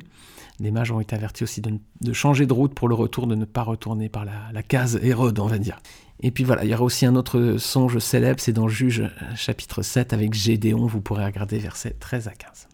Les 0.60 0.72
mages 0.72 0.92
ont 0.92 1.00
été 1.00 1.16
avertis 1.16 1.44
aussi 1.44 1.62
de, 1.62 2.14
changer 2.14 2.46
de 2.46 2.54
route 2.54 2.74
pour 2.74 2.88
le 2.88 2.96
retour, 2.96 3.28
de 3.28 3.36
ne 3.36 3.46
pas 3.46 3.64
retourner 3.64 4.10
par 4.10 4.26
la, 4.26 4.64
case 4.64 5.00
Hérode, 5.02 5.40
on 5.40 5.48
va 5.48 5.58
dire. 5.58 5.80
Et 6.22 6.32
puis 6.32 6.44
voilà, 6.44 6.64
il 6.64 6.70
y 6.70 6.74
aura 6.74 6.84
aussi 6.84 7.06
un 7.06 7.16
autre 7.16 7.58
songe 7.58 7.98
célèbre, 7.98 8.40
c'est 8.40 8.54
dans 8.54 8.68
Juge 8.68 9.04
chapitre 9.36 9.82
7 9.82 10.14
avec 10.14 10.34
Gédéon, 10.34 10.86
vous 10.86 11.02
pourrez 11.02 11.26
regarder 11.26 11.58
versets 11.58 11.96
13 12.00 12.28
à 12.28 12.32
15. 12.32 12.68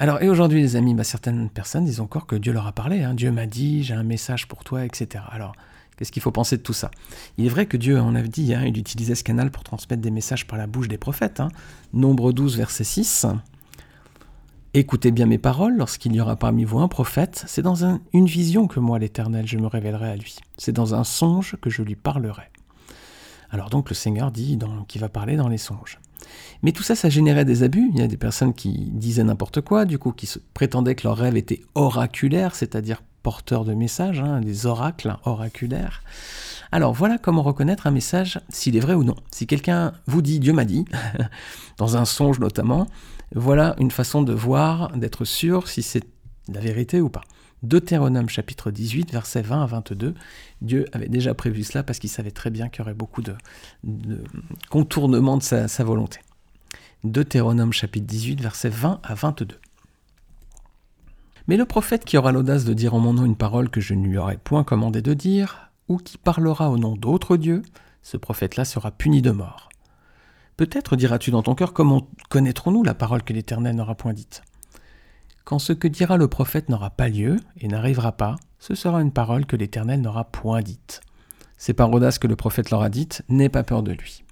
Alors, 0.00 0.22
et 0.22 0.30
aujourd'hui, 0.30 0.62
les 0.62 0.76
amis, 0.76 0.94
bah, 0.94 1.04
certaines 1.04 1.50
personnes 1.50 1.84
disent 1.84 2.00
encore 2.00 2.26
que 2.26 2.34
Dieu 2.34 2.54
leur 2.54 2.66
a 2.66 2.72
parlé. 2.72 3.02
Hein. 3.02 3.12
Dieu 3.12 3.30
m'a 3.30 3.44
dit, 3.44 3.84
j'ai 3.84 3.92
un 3.92 4.02
message 4.02 4.48
pour 4.48 4.64
toi, 4.64 4.86
etc. 4.86 5.22
Alors, 5.30 5.54
qu'est-ce 5.96 6.10
qu'il 6.10 6.22
faut 6.22 6.32
penser 6.32 6.56
de 6.56 6.62
tout 6.62 6.72
ça? 6.72 6.90
Il 7.36 7.44
est 7.44 7.50
vrai 7.50 7.66
que 7.66 7.76
Dieu, 7.76 8.00
on 8.00 8.14
a 8.14 8.22
dit, 8.22 8.54
hein, 8.54 8.64
il 8.64 8.78
utilisait 8.78 9.14
ce 9.14 9.22
canal 9.22 9.50
pour 9.50 9.62
transmettre 9.62 10.00
des 10.00 10.10
messages 10.10 10.46
par 10.46 10.58
la 10.58 10.66
bouche 10.66 10.88
des 10.88 10.96
prophètes. 10.96 11.38
Hein. 11.38 11.48
Nombre 11.92 12.32
12, 12.32 12.56
verset 12.56 12.84
6. 12.84 13.26
Écoutez 14.72 15.10
bien 15.10 15.26
mes 15.26 15.38
paroles, 15.38 15.76
lorsqu'il 15.76 16.14
y 16.14 16.20
aura 16.20 16.36
parmi 16.36 16.62
vous 16.62 16.78
un 16.78 16.86
prophète, 16.86 17.42
c'est 17.48 17.60
dans 17.60 17.98
une 18.12 18.26
vision 18.26 18.68
que 18.68 18.78
moi, 18.78 19.00
l'Éternel, 19.00 19.44
je 19.48 19.58
me 19.58 19.66
révélerai 19.66 20.10
à 20.10 20.14
lui. 20.14 20.36
C'est 20.58 20.70
dans 20.70 20.94
un 20.94 21.02
songe 21.02 21.56
que 21.60 21.70
je 21.70 21.82
lui 21.82 21.96
parlerai. 21.96 22.44
Alors 23.50 23.68
donc 23.68 23.88
le 23.88 23.96
Seigneur 23.96 24.30
dit 24.30 24.56
qu'il 24.86 25.00
va 25.00 25.08
parler 25.08 25.34
dans 25.34 25.48
les 25.48 25.58
songes. 25.58 25.98
Mais 26.62 26.70
tout 26.70 26.84
ça, 26.84 26.94
ça 26.94 27.08
générait 27.08 27.44
des 27.44 27.64
abus. 27.64 27.90
Il 27.92 27.98
y 27.98 28.02
a 28.02 28.06
des 28.06 28.16
personnes 28.16 28.54
qui 28.54 28.90
disaient 28.92 29.24
n'importe 29.24 29.60
quoi, 29.60 29.86
du 29.86 29.98
coup, 29.98 30.12
qui 30.12 30.32
prétendaient 30.54 30.94
que 30.94 31.02
leur 31.02 31.16
rêve 31.16 31.36
était 31.36 31.62
oraculaire, 31.74 32.54
c'est-à-dire 32.54 33.02
porteur 33.24 33.64
de 33.64 33.74
messages, 33.74 34.20
hein, 34.20 34.40
des 34.40 34.66
oracles 34.66 35.16
oraculaires. 35.24 36.04
Alors 36.72 36.92
voilà 36.92 37.18
comment 37.18 37.42
reconnaître 37.42 37.86
un 37.86 37.90
message 37.90 38.40
s'il 38.48 38.76
est 38.76 38.80
vrai 38.80 38.94
ou 38.94 39.02
non. 39.02 39.16
Si 39.32 39.46
quelqu'un 39.46 39.92
vous 40.06 40.22
dit 40.22 40.38
Dieu 40.38 40.52
m'a 40.52 40.64
dit, 40.64 40.84
dans 41.78 41.96
un 41.96 42.04
songe 42.04 42.38
notamment, 42.38 42.86
voilà 43.34 43.74
une 43.78 43.90
façon 43.90 44.22
de 44.22 44.32
voir, 44.32 44.96
d'être 44.96 45.24
sûr 45.24 45.68
si 45.68 45.82
c'est 45.82 46.04
la 46.48 46.60
vérité 46.60 47.00
ou 47.00 47.08
pas. 47.08 47.22
Deutéronome 47.62 48.28
chapitre 48.28 48.70
18, 48.70 49.12
versets 49.12 49.42
20 49.42 49.62
à 49.62 49.66
22, 49.66 50.14
Dieu 50.62 50.86
avait 50.92 51.08
déjà 51.08 51.34
prévu 51.34 51.62
cela 51.62 51.82
parce 51.82 51.98
qu'il 51.98 52.08
savait 52.08 52.30
très 52.30 52.50
bien 52.50 52.68
qu'il 52.68 52.80
y 52.80 52.82
aurait 52.82 52.94
beaucoup 52.94 53.20
de, 53.20 53.34
contournements 54.70 55.36
de 55.36 55.42
sa, 55.42 55.68
sa 55.68 55.84
volonté. 55.84 56.20
Deutéronome 57.04 57.72
chapitre 57.72 58.06
18, 58.06 58.40
versets 58.40 58.70
20 58.70 59.00
à 59.02 59.14
22. 59.14 59.58
Mais 61.48 61.56
le 61.56 61.64
prophète 61.64 62.04
qui 62.04 62.16
aura 62.16 62.32
l'audace 62.32 62.64
de 62.64 62.72
dire 62.72 62.94
en 62.94 63.00
mon 63.00 63.12
nom 63.12 63.24
une 63.24 63.36
parole 63.36 63.68
que 63.68 63.80
je 63.80 63.92
ne 63.94 64.06
lui 64.06 64.16
aurais 64.16 64.38
point 64.38 64.64
commandé 64.64 65.02
de 65.02 65.14
dire, 65.14 65.69
ou 65.90 65.96
qui 65.96 66.18
parlera 66.18 66.70
au 66.70 66.78
nom 66.78 66.94
d'autres 66.94 67.36
dieux, 67.36 67.62
ce 68.02 68.16
prophète-là 68.16 68.64
sera 68.64 68.92
puni 68.92 69.22
de 69.22 69.32
mort. 69.32 69.68
Peut-être 70.56 70.94
diras-tu 70.94 71.32
dans 71.32 71.42
ton 71.42 71.56
cœur 71.56 71.72
comment 71.72 72.06
connaîtrons-nous 72.28 72.84
la 72.84 72.94
parole 72.94 73.24
que 73.24 73.32
l'Éternel 73.32 73.74
n'aura 73.74 73.96
point 73.96 74.12
dite 74.12 74.42
Quand 75.44 75.58
ce 75.58 75.72
que 75.72 75.88
dira 75.88 76.16
le 76.16 76.28
prophète 76.28 76.68
n'aura 76.68 76.90
pas 76.90 77.08
lieu 77.08 77.38
et 77.58 77.66
n'arrivera 77.66 78.12
pas, 78.12 78.36
ce 78.60 78.76
sera 78.76 79.02
une 79.02 79.10
parole 79.10 79.46
que 79.46 79.56
l'Éternel 79.56 80.00
n'aura 80.00 80.24
point 80.24 80.62
dite. 80.62 81.00
C'est 81.56 81.74
par 81.74 81.92
audace 81.92 82.20
que 82.20 82.28
le 82.28 82.36
prophète 82.36 82.70
l'aura 82.70 82.88
dite, 82.88 83.22
n'aie 83.28 83.48
pas 83.48 83.64
peur 83.64 83.82
de 83.82 83.92
lui. 83.92 84.22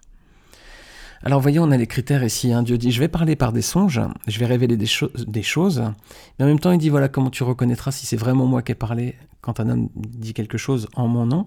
Alors 1.22 1.40
voyons, 1.40 1.64
on 1.64 1.70
a 1.70 1.76
les 1.76 1.86
critères 1.86 2.22
ici. 2.22 2.52
Hein. 2.52 2.62
Dieu 2.62 2.78
dit, 2.78 2.92
je 2.92 3.00
vais 3.00 3.08
parler 3.08 3.36
par 3.36 3.52
des 3.52 3.62
songes, 3.62 4.00
je 4.26 4.38
vais 4.38 4.46
révéler 4.46 4.76
des, 4.76 4.86
choses, 4.86 5.82
mais 6.38 6.44
en 6.44 6.48
même 6.48 6.60
temps 6.60 6.70
il 6.72 6.78
dit, 6.78 6.88
voilà 6.88 7.08
comment 7.08 7.30
tu 7.30 7.42
reconnaîtras 7.42 7.90
si 7.90 8.06
c'est 8.06 8.16
vraiment 8.16 8.46
moi 8.46 8.62
qui 8.62 8.72
ai 8.72 8.74
parlé 8.74 9.16
quand 9.40 9.60
un 9.60 9.68
homme 9.68 9.88
dit 9.96 10.34
quelque 10.34 10.58
chose 10.58 10.88
en 10.94 11.08
mon 11.08 11.26
nom? 11.26 11.44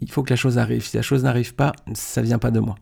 Il 0.00 0.10
faut 0.12 0.22
que 0.22 0.30
la 0.30 0.36
chose 0.36 0.58
arrive. 0.58 0.86
Si 0.86 0.96
la 0.96 1.02
chose 1.02 1.24
n'arrive 1.24 1.56
pas, 1.56 1.72
ça 1.92 2.22
vient 2.22 2.38
pas 2.38 2.52
de 2.52 2.60
moi. 2.60 2.76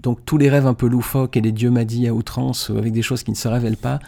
Donc 0.00 0.24
tous 0.24 0.38
les 0.38 0.48
rêves 0.48 0.66
un 0.66 0.72
peu 0.72 0.88
loufoques 0.88 1.36
et 1.36 1.42
les 1.42 1.52
dieux 1.52 1.70
m'a 1.70 1.84
dit 1.84 2.08
à 2.08 2.14
outrance 2.14 2.70
avec 2.70 2.92
des 2.94 3.02
choses 3.02 3.22
qui 3.22 3.30
ne 3.30 3.36
se 3.36 3.48
révèlent 3.48 3.76
pas, 3.76 3.98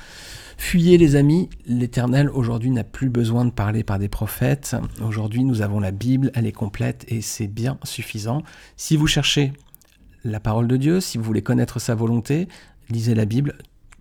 Fuyez 0.58 0.96
les 0.96 1.16
amis, 1.16 1.50
l'Éternel 1.66 2.30
aujourd'hui 2.30 2.70
n'a 2.70 2.82
plus 2.82 3.10
besoin 3.10 3.44
de 3.44 3.50
parler 3.50 3.84
par 3.84 3.98
des 3.98 4.08
prophètes. 4.08 4.74
Aujourd'hui 5.06 5.44
nous 5.44 5.60
avons 5.60 5.80
la 5.80 5.90
Bible, 5.90 6.32
elle 6.34 6.46
est 6.46 6.52
complète 6.52 7.04
et 7.08 7.20
c'est 7.20 7.46
bien 7.46 7.78
suffisant. 7.84 8.42
Si 8.76 8.96
vous 8.96 9.06
cherchez 9.06 9.52
la 10.26 10.40
parole 10.40 10.68
de 10.68 10.76
Dieu, 10.76 11.00
si 11.00 11.18
vous 11.18 11.24
voulez 11.24 11.42
connaître 11.42 11.78
sa 11.78 11.94
volonté, 11.94 12.48
lisez 12.90 13.14
la 13.14 13.24
Bible. 13.24 13.56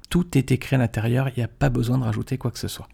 Tout 0.09 0.37
est 0.37 0.51
écrit 0.51 0.75
à 0.75 0.79
l'intérieur, 0.79 1.29
il 1.29 1.33
n'y 1.37 1.43
a 1.43 1.47
pas 1.47 1.69
besoin 1.69 1.97
de 1.97 2.03
rajouter 2.03 2.37
quoi 2.37 2.51
que 2.51 2.59
ce 2.59 2.67
soit. 2.67 2.87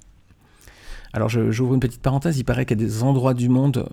Alors 1.14 1.30
j'ouvre 1.30 1.74
une 1.74 1.80
petite 1.80 2.02
parenthèse, 2.02 2.38
il 2.38 2.44
paraît 2.44 2.66
qu'il 2.66 2.80
y 2.80 2.84
a 2.84 2.86
des 2.86 3.04
endroits 3.04 3.34
du 3.34 3.50
monde 3.50 3.90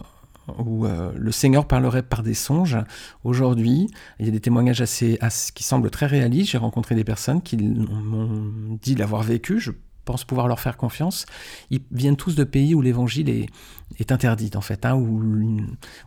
où 0.59 0.87
euh, 0.87 1.13
le 1.15 1.33
Seigneur 1.33 1.67
parlerait 1.67 2.03
par 2.03 2.23
des 2.23 2.35
songes. 2.35 2.79
Aujourd'hui, 3.25 3.89
il 4.19 4.27
y 4.27 4.29
a 4.29 4.33
des 4.33 4.41
témoignages 4.41 4.81
assez, 4.81 5.19
qui 5.55 5.63
semblent 5.63 5.91
très 5.91 6.07
réalistes. 6.07 6.53
J'ai 6.53 6.59
rencontré 6.59 6.95
des 6.95 7.05
personnes 7.05 7.43
qui 7.43 7.57
m'ont 7.57 8.79
dit 8.81 8.95
l'avoir 8.95 9.23
vécu. 9.23 9.61
Pense 10.09 10.25
pouvoir 10.25 10.49
leur 10.49 10.59
faire 10.59 10.79
confiance. 10.79 11.27
Ils 11.69 11.83
viennent 11.93 12.17
tous 12.17 12.35
de 12.35 12.45
pays 12.45 12.75
où 12.75 12.81
l'évangile 12.81 13.29
est, 13.29 13.51
est 13.99 14.11
interdit, 14.11 14.51
en 14.55 14.63
fait. 14.63 14.87
Hein, 14.87 14.99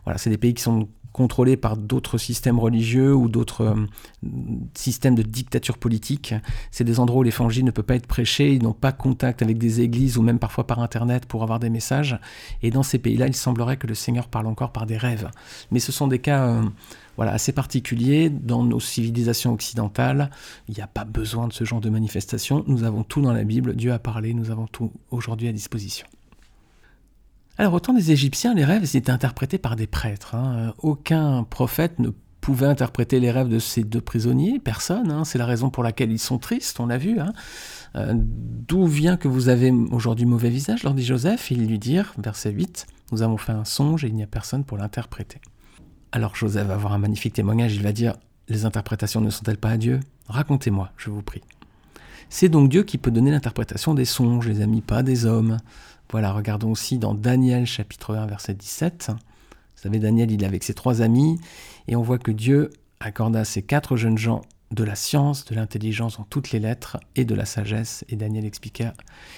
voilà, 0.04 0.18
c'est 0.18 0.28
des 0.28 0.38
pays 0.38 0.54
qui 0.54 0.62
sont 0.62 0.88
contrôlés 1.12 1.56
par 1.56 1.76
d'autres 1.76 2.18
systèmes 2.18 2.58
religieux 2.58 3.14
ou 3.14 3.28
d'autres 3.28 3.62
euh, 3.62 3.86
systèmes 4.74 5.14
de 5.14 5.22
dictature 5.22 5.78
politique. 5.78 6.34
C'est 6.72 6.82
des 6.82 6.98
endroits 6.98 7.20
où 7.20 7.22
l'évangile 7.22 7.64
ne 7.64 7.70
peut 7.70 7.84
pas 7.84 7.94
être 7.94 8.08
prêché, 8.08 8.52
ils 8.52 8.62
n'ont 8.62 8.72
pas 8.72 8.90
contact 8.90 9.40
avec 9.40 9.58
des 9.58 9.82
églises 9.82 10.18
ou 10.18 10.22
même 10.22 10.40
parfois 10.40 10.66
par 10.66 10.80
Internet 10.80 11.26
pour 11.26 11.44
avoir 11.44 11.60
des 11.60 11.70
messages. 11.70 12.18
Et 12.62 12.72
dans 12.72 12.82
ces 12.82 12.98
pays-là, 12.98 13.28
il 13.28 13.36
semblerait 13.36 13.76
que 13.76 13.86
le 13.86 13.94
Seigneur 13.94 14.26
parle 14.26 14.48
encore 14.48 14.72
par 14.72 14.86
des 14.86 14.96
rêves. 14.96 15.30
Mais 15.70 15.78
ce 15.78 15.92
sont 15.92 16.08
des 16.08 16.18
cas 16.18 16.46
euh, 16.46 16.62
voilà, 17.16 17.32
assez 17.32 17.52
particuliers. 17.52 18.30
Dans 18.30 18.64
nos 18.64 18.80
civilisations 18.80 19.52
occidentales, 19.52 20.30
il 20.68 20.74
n'y 20.74 20.80
a 20.80 20.86
pas 20.86 21.04
besoin 21.04 21.48
de 21.48 21.52
ce 21.52 21.64
genre 21.64 21.80
de 21.80 21.90
manifestation. 21.90 22.64
Nous 22.66 22.84
avons 22.84 23.04
tout 23.04 23.20
dans 23.20 23.32
la 23.32 23.44
Bible, 23.44 23.74
Dieu 23.74 23.92
a 23.92 23.98
parlé, 23.98 24.34
nous 24.34 24.50
avons 24.50 24.66
tout 24.66 24.92
aujourd'hui 25.10 25.48
à 25.48 25.52
disposition. 25.52 26.06
Alors, 27.58 27.74
autant 27.74 27.92
des 27.92 28.12
Égyptiens, 28.12 28.54
les 28.54 28.64
rêves 28.64 28.84
étaient 28.84 29.10
interprétés 29.10 29.58
par 29.58 29.76
des 29.76 29.86
prêtres. 29.86 30.34
Hein. 30.34 30.72
Aucun 30.78 31.44
prophète 31.44 31.98
ne 31.98 32.10
pouvait 32.40 32.66
interpréter 32.66 33.20
les 33.20 33.30
rêves 33.30 33.48
de 33.48 33.58
ces 33.58 33.84
deux 33.84 34.00
prisonniers, 34.00 34.58
personne. 34.58 35.10
Hein. 35.10 35.24
C'est 35.24 35.38
la 35.38 35.46
raison 35.46 35.70
pour 35.70 35.82
laquelle 35.82 36.10
ils 36.10 36.18
sont 36.18 36.38
tristes, 36.38 36.80
on 36.80 36.86
l'a 36.86 36.98
vu. 36.98 37.20
Hein. 37.20 37.32
Euh, 37.94 38.14
d'où 38.16 38.86
vient 38.86 39.16
que 39.16 39.28
vous 39.28 39.48
avez 39.48 39.70
aujourd'hui 39.70 40.26
mauvais 40.26 40.50
visage? 40.50 40.82
leur 40.82 40.94
dit 40.94 41.04
Joseph. 41.04 41.50
Ils 41.50 41.66
lui 41.66 41.78
dirent, 41.78 42.14
verset 42.18 42.50
8, 42.50 42.86
Nous 43.12 43.22
avons 43.22 43.36
fait 43.36 43.52
un 43.52 43.64
songe 43.64 44.04
et 44.04 44.08
il 44.08 44.14
n'y 44.14 44.22
a 44.24 44.26
personne 44.26 44.64
pour 44.64 44.78
l'interpréter. 44.78 45.40
Alors 46.14 46.36
Joseph 46.36 46.66
va 46.66 46.74
avoir 46.74 46.92
un 46.92 46.98
magnifique 46.98 47.32
témoignage. 47.32 47.74
Il 47.74 47.82
va 47.82 47.92
dire 47.92 48.14
Les 48.48 48.66
interprétations 48.66 49.22
ne 49.22 49.30
sont-elles 49.30 49.56
pas 49.56 49.70
à 49.70 49.76
Dieu? 49.78 50.00
Racontez-moi, 50.28 50.92
je 50.98 51.08
vous 51.08 51.22
prie. 51.22 51.40
C'est 52.28 52.50
donc 52.50 52.68
Dieu 52.68 52.82
qui 52.82 52.98
peut 52.98 53.10
donner 53.10 53.30
l'interprétation 53.30 53.94
des 53.94 54.04
songes, 54.04 54.46
les 54.46 54.60
amis, 54.60 54.82
pas 54.82 55.02
des 55.02 55.24
hommes. 55.24 55.56
Voilà, 56.10 56.32
regardons 56.32 56.70
aussi 56.70 56.98
dans 56.98 57.14
Daniel 57.14 57.66
chapitre 57.66 58.14
1 58.14 58.26
verset 58.26 58.52
17. 58.52 59.08
Vous 59.08 59.82
savez, 59.82 59.98
Daniel, 59.98 60.30
il 60.30 60.42
est 60.42 60.46
avec 60.46 60.64
ses 60.64 60.74
trois 60.74 61.00
amis, 61.00 61.40
et 61.88 61.96
on 61.96 62.02
voit 62.02 62.18
que 62.18 62.30
Dieu 62.30 62.70
accorda 63.00 63.40
à 63.40 63.44
ces 63.44 63.62
quatre 63.62 63.96
jeunes 63.96 64.18
gens 64.18 64.42
de 64.70 64.84
la 64.84 64.94
science, 64.94 65.46
de 65.46 65.54
l'intelligence 65.54 66.18
en 66.18 66.24
toutes 66.24 66.52
les 66.52 66.60
lettres 66.60 66.98
et 67.16 67.24
de 67.24 67.34
la 67.34 67.46
sagesse. 67.46 68.04
Et 68.08 68.16
Daniel 68.16 68.44
expliquait, 68.44 68.92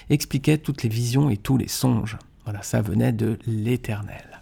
expliquait 0.09 0.57
toutes 0.57 0.83
les 0.83 0.89
visions 0.89 1.29
et 1.29 1.37
tous 1.37 1.57
les 1.57 1.69
songes. 1.69 2.17
Voilà, 2.43 2.61
ça 2.61 2.81
venait 2.81 3.13
de 3.13 3.39
l'Éternel. 3.47 4.41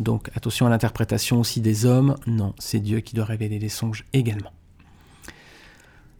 Donc 0.00 0.30
attention 0.34 0.66
à 0.66 0.70
l'interprétation 0.70 1.38
aussi 1.38 1.60
des 1.60 1.84
hommes. 1.84 2.16
Non, 2.26 2.54
c'est 2.58 2.80
Dieu 2.80 3.00
qui 3.00 3.14
doit 3.14 3.26
révéler 3.26 3.58
les 3.58 3.68
songes 3.68 4.04
également. 4.12 4.50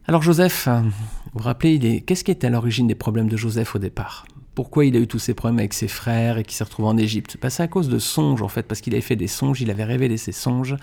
Alors 0.07 0.23
Joseph, 0.23 0.69
vous 0.69 0.91
vous 1.35 1.45
rappelez, 1.45 2.03
qu'est-ce 2.03 2.23
qui 2.23 2.31
était 2.31 2.47
à 2.47 2.51
l'origine 2.51 2.87
des 2.87 2.95
problèmes 2.95 3.29
de 3.29 3.37
Joseph 3.37 3.75
au 3.75 3.79
départ? 3.79 4.27
Pourquoi 4.55 4.85
il 4.85 4.97
a 4.97 4.99
eu 4.99 5.07
tous 5.07 5.19
ces 5.19 5.33
problèmes 5.33 5.61
avec 5.61 5.73
ses 5.73 5.89
frères 5.89 6.37
et 6.37 6.43
qu'il 6.43 6.55
s'est 6.55 6.65
retrouvé 6.65 6.89
en 6.89 6.99
Égypte? 6.99 7.39
Bah, 7.41 7.49
C'est 7.49 7.63
à 7.63 7.69
cause 7.69 7.89
de 7.89 7.99
songes, 7.99 8.43
en 8.43 8.49
fait, 8.49 8.65
parce 8.65 8.81
qu'il 8.81 8.93
avait 8.93 9.01
fait 9.01 9.17
des 9.17 9.29
songes, 9.29 9.61
il 9.63 9.71
avait 9.71 9.85
révélé 9.85 10.17
ses 10.17 10.33
songes, 10.33 10.77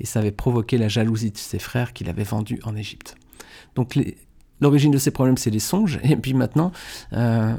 et 0.00 0.06
ça 0.06 0.18
avait 0.18 0.32
provoqué 0.32 0.78
la 0.78 0.88
jalousie 0.88 1.30
de 1.30 1.38
ses 1.38 1.58
frères 1.58 1.92
qu'il 1.92 2.08
avait 2.08 2.24
vendus 2.24 2.58
en 2.64 2.74
Égypte. 2.74 3.16
Donc 3.76 3.96
l'origine 4.60 4.90
de 4.90 4.98
ces 4.98 5.10
problèmes, 5.10 5.36
c'est 5.36 5.50
les 5.50 5.60
songes, 5.60 6.00
et 6.02 6.16
puis 6.16 6.34
maintenant, 6.34 6.72
euh, 7.12 7.54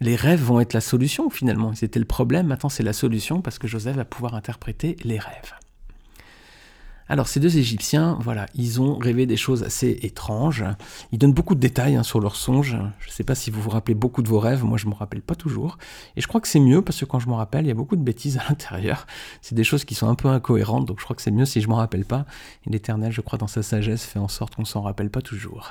les 0.00 0.16
rêves 0.16 0.42
vont 0.42 0.60
être 0.60 0.74
la 0.74 0.80
solution, 0.80 1.30
finalement. 1.30 1.74
C'était 1.74 1.98
le 1.98 2.04
problème, 2.04 2.46
maintenant 2.46 2.68
c'est 2.68 2.82
la 2.82 2.92
solution, 2.92 3.42
parce 3.42 3.58
que 3.58 3.66
Joseph 3.66 3.96
va 3.96 4.04
pouvoir 4.04 4.34
interpréter 4.34 4.96
les 5.04 5.18
rêves. 5.18 5.54
Alors 7.10 7.26
ces 7.26 7.40
deux 7.40 7.56
Égyptiens, 7.56 8.18
voilà, 8.20 8.46
ils 8.54 8.82
ont 8.82 8.98
rêvé 8.98 9.24
des 9.24 9.38
choses 9.38 9.62
assez 9.62 9.98
étranges. 10.02 10.64
Ils 11.10 11.18
donnent 11.18 11.32
beaucoup 11.32 11.54
de 11.54 11.60
détails 11.60 11.96
hein, 11.96 12.02
sur 12.02 12.20
leurs 12.20 12.36
songes. 12.36 12.76
Je 13.00 13.08
ne 13.08 13.12
sais 13.12 13.24
pas 13.24 13.34
si 13.34 13.50
vous 13.50 13.62
vous 13.62 13.70
rappelez 13.70 13.94
beaucoup 13.94 14.22
de 14.22 14.28
vos 14.28 14.38
rêves, 14.38 14.62
moi 14.62 14.76
je 14.76 14.84
ne 14.84 14.90
me 14.90 14.94
rappelle 14.94 15.22
pas 15.22 15.34
toujours. 15.34 15.78
Et 16.16 16.20
je 16.20 16.28
crois 16.28 16.40
que 16.42 16.48
c'est 16.48 16.60
mieux 16.60 16.82
parce 16.82 17.00
que 17.00 17.06
quand 17.06 17.18
je 17.18 17.28
me 17.28 17.34
rappelle, 17.34 17.64
il 17.64 17.68
y 17.68 17.70
a 17.70 17.74
beaucoup 17.74 17.96
de 17.96 18.02
bêtises 18.02 18.36
à 18.36 18.42
l'intérieur. 18.48 19.06
C'est 19.40 19.54
des 19.54 19.64
choses 19.64 19.84
qui 19.84 19.94
sont 19.94 20.06
un 20.06 20.14
peu 20.14 20.28
incohérentes, 20.28 20.84
donc 20.84 20.98
je 20.98 21.04
crois 21.04 21.16
que 21.16 21.22
c'est 21.22 21.30
mieux 21.30 21.46
si 21.46 21.62
je 21.62 21.68
m'en 21.68 21.76
rappelle 21.76 22.04
pas. 22.04 22.26
Et 22.66 22.70
l'Éternel, 22.70 23.10
je 23.10 23.22
crois, 23.22 23.38
dans 23.38 23.46
sa 23.46 23.62
sagesse, 23.62 24.04
fait 24.04 24.18
en 24.18 24.28
sorte 24.28 24.56
qu'on 24.56 24.62
ne 24.62 24.66
s'en 24.66 24.82
rappelle 24.82 25.08
pas 25.08 25.22
toujours. 25.22 25.70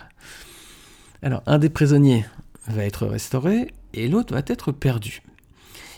Alors, 1.21 1.43
un 1.45 1.59
des 1.59 1.69
prisonniers 1.69 2.25
va 2.67 2.83
être 2.83 3.05
restauré 3.05 3.73
et 3.97 4.07
l'autre 4.07 4.33
va 4.33 4.41
être 4.45 4.71
perdu. 4.71 5.21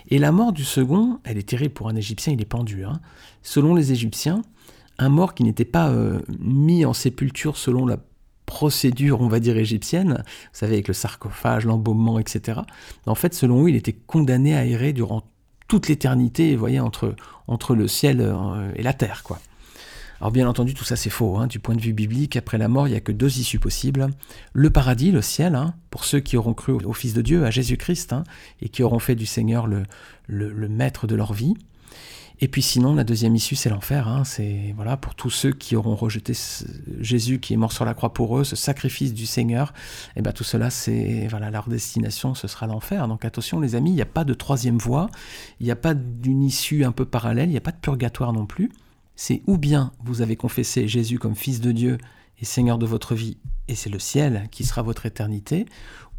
Et 0.09 0.17
la 0.17 0.31
mort 0.31 0.53
du 0.53 0.63
second, 0.63 1.19
elle 1.23 1.37
est 1.37 1.47
terrible 1.47 1.73
pour 1.73 1.89
un 1.89 1.95
Égyptien, 1.95 2.33
il 2.33 2.41
est 2.41 2.45
pendu. 2.45 2.83
Hein. 2.83 2.99
Selon 3.43 3.75
les 3.75 3.91
Égyptiens, 3.91 4.41
un 4.97 5.09
mort 5.09 5.33
qui 5.33 5.43
n'était 5.43 5.65
pas 5.65 5.89
euh, 5.89 6.19
mis 6.39 6.85
en 6.85 6.93
sépulture 6.93 7.57
selon 7.57 7.85
la 7.85 7.97
procédure, 8.45 9.21
on 9.21 9.27
va 9.27 9.39
dire, 9.39 9.57
égyptienne, 9.57 10.23
vous 10.25 10.49
savez, 10.53 10.73
avec 10.73 10.87
le 10.87 10.95
sarcophage, 10.95 11.65
l'embaumement, 11.65 12.17
etc. 12.17 12.61
En 13.05 13.13
fait, 13.13 13.35
selon 13.35 13.63
eux, 13.63 13.69
il 13.69 13.75
était 13.75 13.93
condamné 13.93 14.55
à 14.55 14.65
errer 14.65 14.91
durant 14.91 15.21
toute 15.67 15.87
l'éternité, 15.87 16.55
vous 16.55 16.59
voyez, 16.59 16.79
entre, 16.79 17.15
entre 17.47 17.75
le 17.75 17.87
ciel 17.87 18.21
euh, 18.21 18.71
et 18.75 18.81
la 18.81 18.93
terre, 18.93 19.21
quoi. 19.23 19.39
Alors 20.21 20.31
bien 20.31 20.47
entendu, 20.49 20.73
tout 20.73 20.83
ça 20.83 20.95
c'est 20.95 21.09
faux. 21.09 21.37
Hein. 21.37 21.47
Du 21.47 21.59
point 21.59 21.75
de 21.75 21.81
vue 21.81 21.93
biblique, 21.93 22.35
après 22.35 22.57
la 22.57 22.67
mort, 22.67 22.87
il 22.87 22.91
n'y 22.91 22.97
a 22.97 23.01
que 23.01 23.11
deux 23.11 23.39
issues 23.39 23.59
possibles. 23.59 24.09
Le 24.53 24.69
paradis, 24.69 25.11
le 25.11 25.21
ciel, 25.21 25.55
hein, 25.55 25.75
pour 25.89 26.03
ceux 26.03 26.19
qui 26.19 26.35
auront 26.35 26.53
cru 26.53 26.73
au 26.73 26.93
Fils 26.93 27.13
de 27.13 27.21
Dieu, 27.21 27.45
à 27.45 27.51
Jésus-Christ, 27.51 28.11
hein, 28.11 28.23
et 28.61 28.69
qui 28.69 28.83
auront 28.83 28.99
fait 28.99 29.15
du 29.15 29.25
Seigneur 29.25 29.67
le, 29.67 29.85
maître 30.67 31.07
de 31.07 31.15
leur 31.15 31.31
vie. 31.31 31.53
Et 32.41 32.47
puis 32.47 32.61
sinon, 32.61 32.95
la 32.95 33.03
deuxième 33.03 33.35
issue, 33.35 33.55
c'est 33.55 33.69
l'enfer. 33.69 34.21
C'est 34.25 34.73
voilà 34.75 34.97
pour 34.97 35.15
tous 35.15 35.29
ceux 35.29 35.51
qui 35.51 35.75
auront 35.75 35.95
rejeté 35.95 36.33
Jésus 36.99 37.39
qui 37.39 37.53
est 37.53 37.57
mort 37.57 37.73
sur 37.73 37.83
la 37.83 37.93
croix 37.93 38.13
pour 38.13 38.37
eux, 38.37 38.43
ce 38.43 38.55
sacrifice 38.55 39.13
du 39.13 39.25
Seigneur. 39.25 39.73
Et 40.15 40.19
eh 40.19 40.21
ben 40.21 40.31
tout 40.31 40.45
cela, 40.45 40.69
c'est 40.69 41.27
voilà 41.29 41.49
leur 41.49 41.67
destination, 41.67 42.35
ce 42.35 42.47
sera 42.47 42.67
l'enfer. 42.67 43.07
Donc 43.09 43.25
attention, 43.25 43.59
les 43.59 43.75
amis, 43.75 43.91
il 43.91 43.95
n'y 43.95 44.01
a 44.01 44.05
pas 44.05 44.23
de 44.23 44.33
troisième 44.33 44.77
voie, 44.77 45.09
il 45.59 45.65
n'y 45.65 45.71
a 45.71 45.77
pas 45.77 45.93
d'une 45.93 46.43
issue 46.43 46.85
un 46.85 46.93
peu 46.93 47.03
parallèle, 47.03 47.49
il 47.49 47.51
n'y 47.51 47.57
a 47.57 47.61
pas 47.61 47.71
de 47.71 47.77
purgatoire 47.77 48.31
non 48.31 48.45
plus. 48.45 48.69
C'est 49.21 49.41
ou 49.47 49.57
bien 49.57 49.91
vous 50.01 50.21
avez 50.21 50.37
confessé 50.37 50.87
Jésus 50.87 51.19
comme 51.19 51.35
Fils 51.35 51.59
de 51.59 51.73
Dieu 51.73 51.97
et 52.39 52.45
Seigneur 52.45 52.77
de 52.77 52.85
votre 52.85 53.15
vie, 53.15 53.35
et 53.67 53.75
c'est 53.75 53.89
le 53.89 53.99
ciel 53.99 54.47
qui 54.49 54.63
sera 54.63 54.81
votre 54.81 55.05
éternité, 55.05 55.65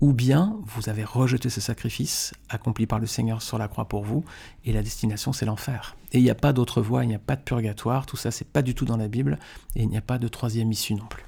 ou 0.02 0.12
bien 0.12 0.58
vous 0.66 0.90
avez 0.90 1.02
rejeté 1.02 1.48
ce 1.48 1.62
sacrifice 1.62 2.34
accompli 2.50 2.84
par 2.84 2.98
le 2.98 3.06
Seigneur 3.06 3.40
sur 3.40 3.56
la 3.56 3.68
croix 3.68 3.86
pour 3.86 4.04
vous, 4.04 4.22
et 4.66 4.74
la 4.74 4.82
destination 4.82 5.32
c'est 5.32 5.46
l'enfer. 5.46 5.96
Et 6.12 6.18
il 6.18 6.24
n'y 6.24 6.28
a 6.28 6.34
pas 6.34 6.52
d'autre 6.52 6.82
voie, 6.82 7.02
il 7.02 7.08
n'y 7.08 7.14
a 7.14 7.18
pas 7.18 7.36
de 7.36 7.40
purgatoire, 7.40 8.04
tout 8.04 8.18
ça 8.18 8.30
c'est 8.30 8.46
pas 8.46 8.60
du 8.60 8.74
tout 8.74 8.84
dans 8.84 8.98
la 8.98 9.08
Bible, 9.08 9.38
et 9.76 9.82
il 9.84 9.88
n'y 9.88 9.96
a 9.96 10.02
pas 10.02 10.18
de 10.18 10.28
troisième 10.28 10.70
issue 10.70 10.94
non 10.94 11.06
plus. 11.06 11.24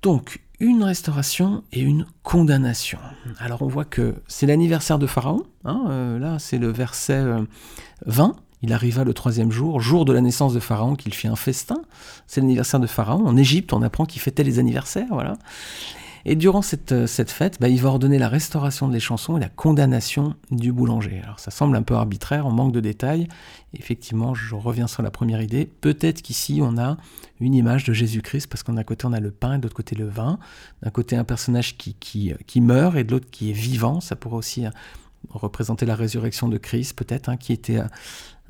Donc, 0.00 0.40
une 0.58 0.82
restauration 0.82 1.64
et 1.70 1.82
une 1.82 2.06
condamnation. 2.22 2.98
Alors 3.40 3.60
on 3.60 3.68
voit 3.68 3.84
que 3.84 4.14
c'est 4.26 4.46
l'anniversaire 4.46 4.98
de 4.98 5.06
Pharaon, 5.06 5.44
hein, 5.66 5.84
euh, 5.90 6.18
là 6.18 6.38
c'est 6.38 6.56
le 6.56 6.72
verset 6.72 7.22
20, 8.06 8.30
euh, 8.30 8.32
il 8.62 8.72
arriva 8.72 9.04
le 9.04 9.14
troisième 9.14 9.50
jour, 9.50 9.80
jour 9.80 10.04
de 10.04 10.12
la 10.12 10.20
naissance 10.20 10.52
de 10.52 10.60
Pharaon, 10.60 10.94
qu'il 10.94 11.14
fit 11.14 11.28
un 11.28 11.36
festin. 11.36 11.82
C'est 12.26 12.40
l'anniversaire 12.40 12.80
de 12.80 12.86
Pharaon. 12.86 13.26
En 13.26 13.36
Égypte, 13.36 13.72
on 13.72 13.82
apprend 13.82 14.04
qu'il 14.04 14.20
fêtait 14.20 14.44
les 14.44 14.58
anniversaires, 14.58 15.08
voilà. 15.10 15.34
Et 16.26 16.36
durant 16.36 16.62
cette, 16.62 16.92
euh, 16.92 17.06
fête, 17.06 17.58
bah, 17.60 17.68
il 17.68 17.80
va 17.80 17.88
ordonner 17.88 18.18
la 18.18 18.28
restauration 18.28 18.88
des 18.88 19.00
chansons 19.00 19.36
et 19.36 19.40
la 19.40 19.48
condamnation 19.48 20.34
du 20.50 20.72
boulanger. 20.72 21.20
Alors 21.24 21.38
ça 21.38 21.50
semble 21.50 21.76
un 21.76 21.82
peu 21.82 21.94
arbitraire, 21.94 22.46
on 22.46 22.50
manque 22.50 22.72
de 22.72 22.80
détails. 22.80 23.26
Effectivement, 23.72 24.34
je 24.34 24.54
reviens 24.54 24.86
sur 24.86 25.02
la 25.02 25.10
première 25.10 25.40
idée. 25.40 25.66
Peut-être 25.80 26.20
qu'ici 26.22 26.60
on 26.62 26.76
a 26.76 26.98
une 27.40 27.54
image 27.54 27.84
de 27.84 27.92
Jésus-Christ, 27.92 28.48
parce 28.48 28.62
qu'un 28.62 28.82
côté 28.82 29.06
on 29.06 29.12
a 29.12 29.20
le 29.20 29.30
pain 29.30 29.54
et 29.54 29.58
de 29.58 29.62
l'autre 29.62 29.76
côté 29.76 29.96
le 29.96 30.08
vin. 30.08 30.38
D'un 30.82 30.90
côté 30.90 31.16
un 31.16 31.24
personnage 31.24 31.78
qui, 31.78 31.94
qui, 31.94 32.34
qui 32.46 32.60
meurt 32.60 32.96
et 32.96 33.04
de 33.04 33.12
l'autre 33.12 33.30
qui 33.30 33.50
est 33.50 33.54
vivant. 33.54 34.00
Ça 34.00 34.16
pourrait 34.16 34.36
aussi 34.36 34.66
euh, 34.66 34.70
représenter 35.28 35.86
la 35.86 35.94
résurrection 35.94 36.48
de 36.48 36.58
Christ, 36.58 36.96
peut-être, 36.96 37.28
hein, 37.28 37.36
qui 37.36 37.52
était... 37.52 37.78
Euh, 37.78 37.86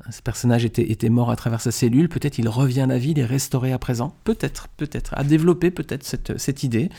ce 0.09 0.21
personnage 0.23 0.65
était, 0.65 0.89
était, 0.91 1.09
mort 1.09 1.29
à 1.29 1.35
travers 1.35 1.61
sa 1.61 1.69
cellule, 1.69 2.09
peut-être 2.09 2.39
il 2.39 2.49
revient 2.49 2.81
à 2.81 2.85
la 2.87 2.97
vie, 2.97 3.11
il 3.11 3.19
est 3.19 3.25
restauré 3.25 3.71
à 3.71 3.77
présent, 3.77 4.15
peut-être, 4.23 4.67
peut-être, 4.69 5.13
à 5.15 5.23
développer 5.23 5.69
peut-être 5.69 6.03
cette, 6.03 6.39
cette 6.39 6.63
idée. 6.63 6.89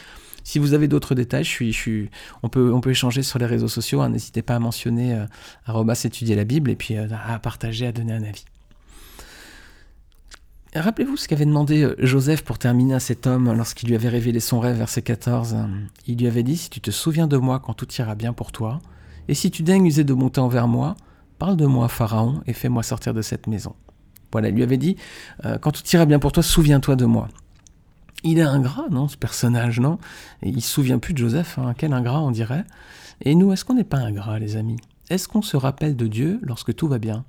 Si 0.45 0.59
vous 0.59 0.75
avez 0.75 0.88
d'autres 0.88 1.14
détails, 1.14 1.45
je 1.45 1.49
suis, 1.49 1.73
je 1.73 2.07
on, 2.43 2.49
peut, 2.49 2.91
échanger 2.91 3.23
sur 3.23 3.38
les 3.38 3.47
réseaux 3.47 3.69
sociaux. 3.69 4.00
Hein. 4.00 4.11
N'hésitez 4.11 4.43
pas 4.43 4.57
à 4.57 4.59
mentionner 4.59 5.14
euh, 5.14 5.95
étudier 6.05 6.35
la 6.35 6.45
Bible 6.45 6.71
et 6.71 6.76
puis 6.76 6.97
euh, 6.97 7.07
à 7.26 7.38
partager, 7.38 7.87
à 7.87 7.93
donner 7.93 8.12
un 8.12 8.23
avis. 8.23 8.45
Rappelez-vous 10.75 11.19
ce 11.19 11.29
qu'avait 11.29 11.45
demandé 11.45 11.87
Joseph 11.99 12.43
pour 12.45 12.59
terminer 12.59 12.95
à 12.95 13.00
cet 13.00 13.26
homme 13.26 13.52
lorsqu'il 13.52 13.91
lui 13.91 13.95
avait 13.95 14.09
révélé 14.09 14.41
son 14.41 14.59
rêve, 14.59 14.79
verset 14.79 15.02
14. 15.02 15.57
Il 16.07 16.19
lui 16.19 16.26
avait 16.26 16.43
dit 16.43 16.57
Si 16.57 16.71
tu 16.71 16.81
te 16.81 16.91
souviens 16.91 17.26
de 17.26 17.37
moi 17.37 17.61
quand 17.61 17.75
tout 17.75 17.87
ira 17.99 18.14
bien 18.14 18.33
pour 18.33 18.52
toi, 18.52 18.81
et 19.29 19.35
si 19.35 19.50
tu 19.50 19.62
daignes 19.62 19.87
user 19.87 20.05
de 20.05 20.14
mon 20.14 20.29
temps 20.29 20.47
envers 20.47 20.69
moi, 20.69 20.97
parle 21.38 21.57
de 21.57 21.67
moi, 21.67 21.88
Pharaon, 21.88 22.41
et 22.47 22.52
fais-moi 22.52 22.83
sortir 22.83 23.14
de 23.14 23.23
cette 23.23 23.47
maison. 23.47 23.75
Voilà, 24.31 24.49
il 24.49 24.55
lui 24.55 24.62
avait 24.62 24.79
dit 24.79 24.97
euh, 25.45 25.59
Quand 25.59 25.73
tout 25.73 25.83
ira 25.93 26.07
bien 26.07 26.19
pour 26.19 26.33
toi, 26.33 26.43
souviens-toi 26.43 26.97
de 26.97 27.05
moi. 27.05 27.29
Il 28.25 28.38
est 28.38 28.43
ingrat, 28.43 28.87
non, 28.91 29.09
ce 29.09 29.17
personnage, 29.17 29.81
non? 29.81 29.99
Et 30.43 30.49
il 30.49 30.62
se 30.62 30.71
souvient 30.71 30.99
plus 30.99 31.12
de 31.12 31.19
Joseph, 31.19 31.59
hein, 31.59 31.75
quel 31.76 31.93
ingrat 31.93 32.21
on 32.21 32.31
dirait. 32.31 32.64
Et 33.25 33.35
nous, 33.35 33.52
est-ce 33.52 33.64
qu'on 33.64 33.75
n'est 33.75 33.85
pas 33.85 33.99
ingrat, 33.99 34.38
les 34.38 34.57
amis? 34.57 34.76
Est-ce 35.11 35.29
qu'on 35.29 35.43
se 35.43 35.57
rappelle 35.57 35.97
de 35.97 36.07
Dieu 36.07 36.38
lorsque 36.43 36.75
tout 36.75 36.88
va 36.88 36.99
bien? 36.99 37.25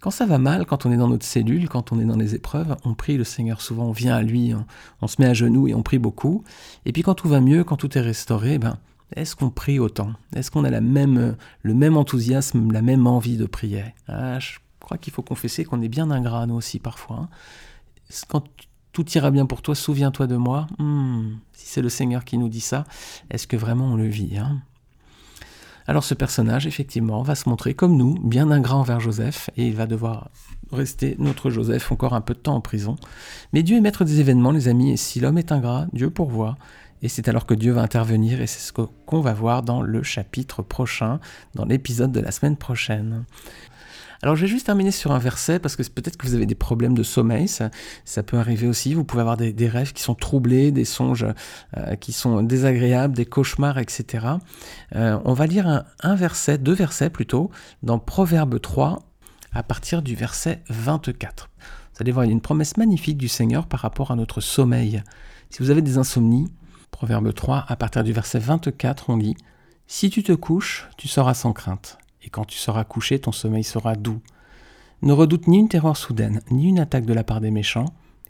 Quand 0.00 0.10
ça 0.10 0.24
va 0.24 0.38
mal, 0.38 0.64
quand 0.64 0.86
on 0.86 0.92
est 0.92 0.96
dans 0.96 1.08
notre 1.08 1.26
cellule, 1.26 1.68
quand 1.68 1.92
on 1.92 2.00
est 2.00 2.04
dans 2.04 2.16
les 2.16 2.34
épreuves, 2.34 2.74
on 2.84 2.94
prie 2.94 3.18
le 3.18 3.24
Seigneur 3.24 3.60
souvent, 3.60 3.84
on 3.84 3.92
vient 3.92 4.14
à 4.14 4.22
lui, 4.22 4.54
on, 5.02 5.06
se 5.06 5.16
met 5.20 5.26
à 5.26 5.34
genoux 5.34 5.68
et 5.68 5.74
on 5.74 5.82
prie 5.82 5.98
beaucoup. 5.98 6.42
Et 6.86 6.92
puis 6.92 7.02
quand 7.02 7.14
tout 7.14 7.28
va 7.28 7.40
mieux, 7.40 7.64
quand 7.64 7.76
tout 7.76 7.98
est 7.98 8.00
restauré, 8.00 8.58
ben, 8.58 8.78
est-ce 9.16 9.36
qu'on 9.36 9.50
prie 9.50 9.78
autant? 9.78 10.12
Est-ce 10.34 10.50
qu'on 10.50 10.64
a 10.64 10.80
même, 10.80 11.36
le 11.62 11.74
même 11.74 11.96
enthousiasme, 11.96 12.72
la 12.72 12.82
même 12.82 13.06
envie 13.06 13.36
de 13.36 13.46
prier? 13.46 13.84
Ah, 14.08 14.38
Je 14.38 14.58
crois 14.80 14.98
qu'il 14.98 15.12
faut 15.12 15.22
confesser 15.22 15.64
qu'on 15.64 15.82
est 15.82 15.88
bien 15.88 16.10
ingrat, 16.10 16.46
nous 16.46 16.54
aussi, 16.54 16.78
parfois. 16.78 17.16
Hein. 17.16 17.28
Quand 18.28 18.44
tout 18.92 19.08
ira 19.12 19.30
bien 19.30 19.46
pour 19.46 19.62
toi, 19.62 19.74
souviens-toi 19.74 20.26
de 20.26 20.36
moi. 20.36 20.66
Hmm, 20.78 21.34
si 21.52 21.66
c'est 21.66 21.82
le 21.82 21.88
Seigneur 21.88 22.24
qui 22.24 22.38
nous 22.38 22.48
dit 22.48 22.60
ça, 22.60 22.84
est-ce 23.30 23.46
que 23.46 23.56
vraiment 23.56 23.86
on 23.86 23.96
le 23.96 24.06
vit 24.06 24.38
hein? 24.38 24.62
Alors 25.86 26.04
ce 26.04 26.14
personnage, 26.14 26.66
effectivement, 26.68 27.22
va 27.22 27.34
se 27.34 27.48
montrer 27.48 27.74
comme 27.74 27.96
nous, 27.96 28.14
bien 28.22 28.50
ingrat 28.52 28.76
envers 28.76 29.00
Joseph, 29.00 29.50
et 29.56 29.66
il 29.66 29.74
va 29.74 29.86
devoir 29.86 30.30
rester 30.70 31.16
notre 31.18 31.50
Joseph 31.50 31.90
encore 31.90 32.14
un 32.14 32.20
peu 32.20 32.34
de 32.34 32.38
temps 32.38 32.54
en 32.54 32.60
prison. 32.60 32.94
Mais 33.52 33.64
Dieu 33.64 33.76
est 33.76 33.80
maître 33.80 34.04
des 34.04 34.20
événements, 34.20 34.52
les 34.52 34.68
amis, 34.68 34.92
et 34.92 34.96
si 34.96 35.18
l'homme 35.18 35.38
est 35.38 35.50
ingrat, 35.50 35.86
Dieu 35.92 36.10
pourvoit. 36.10 36.56
Et 37.02 37.08
c'est 37.08 37.28
alors 37.28 37.46
que 37.46 37.54
Dieu 37.54 37.72
va 37.72 37.82
intervenir, 37.82 38.40
et 38.40 38.46
c'est 38.46 38.60
ce 38.60 38.72
qu'on 38.72 39.20
va 39.20 39.32
voir 39.32 39.62
dans 39.62 39.82
le 39.82 40.02
chapitre 40.02 40.62
prochain, 40.62 41.20
dans 41.54 41.64
l'épisode 41.64 42.12
de 42.12 42.20
la 42.20 42.30
semaine 42.30 42.56
prochaine. 42.56 43.24
Alors 44.22 44.36
je 44.36 44.42
vais 44.42 44.48
juste 44.48 44.66
terminer 44.66 44.90
sur 44.90 45.12
un 45.12 45.18
verset 45.18 45.58
parce 45.58 45.76
que 45.76 45.82
peut-être 45.82 46.18
que 46.18 46.26
vous 46.26 46.34
avez 46.34 46.44
des 46.44 46.54
problèmes 46.54 46.92
de 46.92 47.02
sommeil, 47.02 47.48
ça, 47.48 47.70
peut 48.22 48.36
arriver 48.36 48.66
aussi. 48.66 48.92
Vous 48.92 49.04
pouvez 49.04 49.22
avoir 49.22 49.38
des, 49.38 49.68
rêves 49.68 49.94
qui 49.94 50.02
sont 50.02 50.14
troublés, 50.14 50.72
des 50.72 50.84
songes 50.84 51.26
euh, 51.76 51.96
qui 51.96 52.12
sont 52.12 52.42
désagréables, 52.42 53.14
des 53.14 53.24
cauchemars, 53.24 53.78
etc. 53.78 54.26
Euh, 54.94 55.18
on 55.24 55.32
va 55.32 55.46
lire 55.46 55.84
un, 56.02 56.14
verset, 56.14 56.58
deux 56.58 56.74
versets 56.74 57.08
plutôt, 57.08 57.50
dans 57.82 57.98
Proverbe 57.98 58.60
3 58.60 59.02
à 59.52 59.62
partir 59.62 60.02
du 60.02 60.14
verset 60.14 60.62
24. 60.68 61.48
Vous 61.58 62.02
allez 62.02 62.12
voir, 62.12 62.26
il 62.26 62.28
y 62.28 62.30
a 62.30 62.34
une 62.34 62.42
promesse 62.42 62.76
magnifique 62.76 63.16
du 63.16 63.28
Seigneur 63.28 63.66
par 63.66 63.80
rapport 63.80 64.10
à 64.10 64.16
notre 64.16 64.42
sommeil. 64.42 65.02
Si 65.48 65.62
vous 65.62 65.70
avez 65.70 65.82
des 65.82 65.96
insomnies, 65.96 66.52
Proverbe 66.90 67.32
3 67.32 67.64
à 67.68 67.76
partir 67.76 68.04
du 68.04 68.12
verset 68.12 68.38
24, 68.38 69.10
on 69.10 69.16
lit 69.16 69.36
Si 69.86 70.10
tu 70.10 70.22
te 70.22 70.32
couches, 70.32 70.88
tu 70.96 71.08
seras 71.08 71.34
sans 71.34 71.52
crainte 71.52 71.98
et 72.22 72.28
quand 72.28 72.44
tu 72.44 72.58
seras 72.58 72.84
couché, 72.84 73.18
ton 73.18 73.32
sommeil 73.32 73.64
sera 73.64 73.94
doux. 73.94 74.20
Ne 75.02 75.12
redoute 75.12 75.46
ni 75.46 75.58
une 75.58 75.68
terreur 75.68 75.96
soudaine, 75.96 76.42
ni 76.50 76.68
une 76.68 76.78
attaque 76.78 77.06
de 77.06 77.14
la 77.14 77.24
part 77.24 77.40
des 77.40 77.50
méchants, 77.50 77.86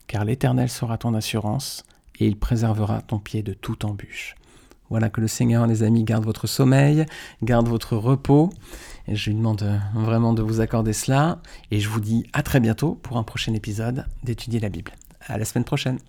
car 0.06 0.24
l'Éternel 0.24 0.68
sera 0.68 0.98
ton 0.98 1.14
assurance, 1.14 1.84
et 2.18 2.26
il 2.26 2.38
préservera 2.38 3.00
ton 3.02 3.18
pied 3.18 3.42
de 3.42 3.52
toute 3.52 3.84
embûche. 3.84 4.36
Voilà 4.90 5.08
que 5.08 5.20
le 5.20 5.28
Seigneur, 5.28 5.66
les 5.66 5.82
amis, 5.84 6.02
garde 6.02 6.24
votre 6.24 6.48
sommeil, 6.48 7.06
garde 7.42 7.68
votre 7.68 7.96
repos. 7.96 8.50
Et 9.06 9.14
je 9.14 9.30
lui 9.30 9.36
demande 9.36 9.80
vraiment 9.94 10.32
de 10.32 10.42
vous 10.42 10.60
accorder 10.60 10.92
cela. 10.92 11.38
Et 11.70 11.78
je 11.78 11.88
vous 11.88 12.00
dis 12.00 12.26
à 12.32 12.42
très 12.42 12.58
bientôt 12.58 12.98
pour 13.00 13.16
un 13.16 13.22
prochain 13.22 13.54
épisode 13.54 14.04
d'étudier 14.24 14.58
la 14.58 14.68
Bible. 14.68 14.90
À 15.28 15.38
la 15.38 15.44
semaine 15.44 15.64
prochaine. 15.64 16.00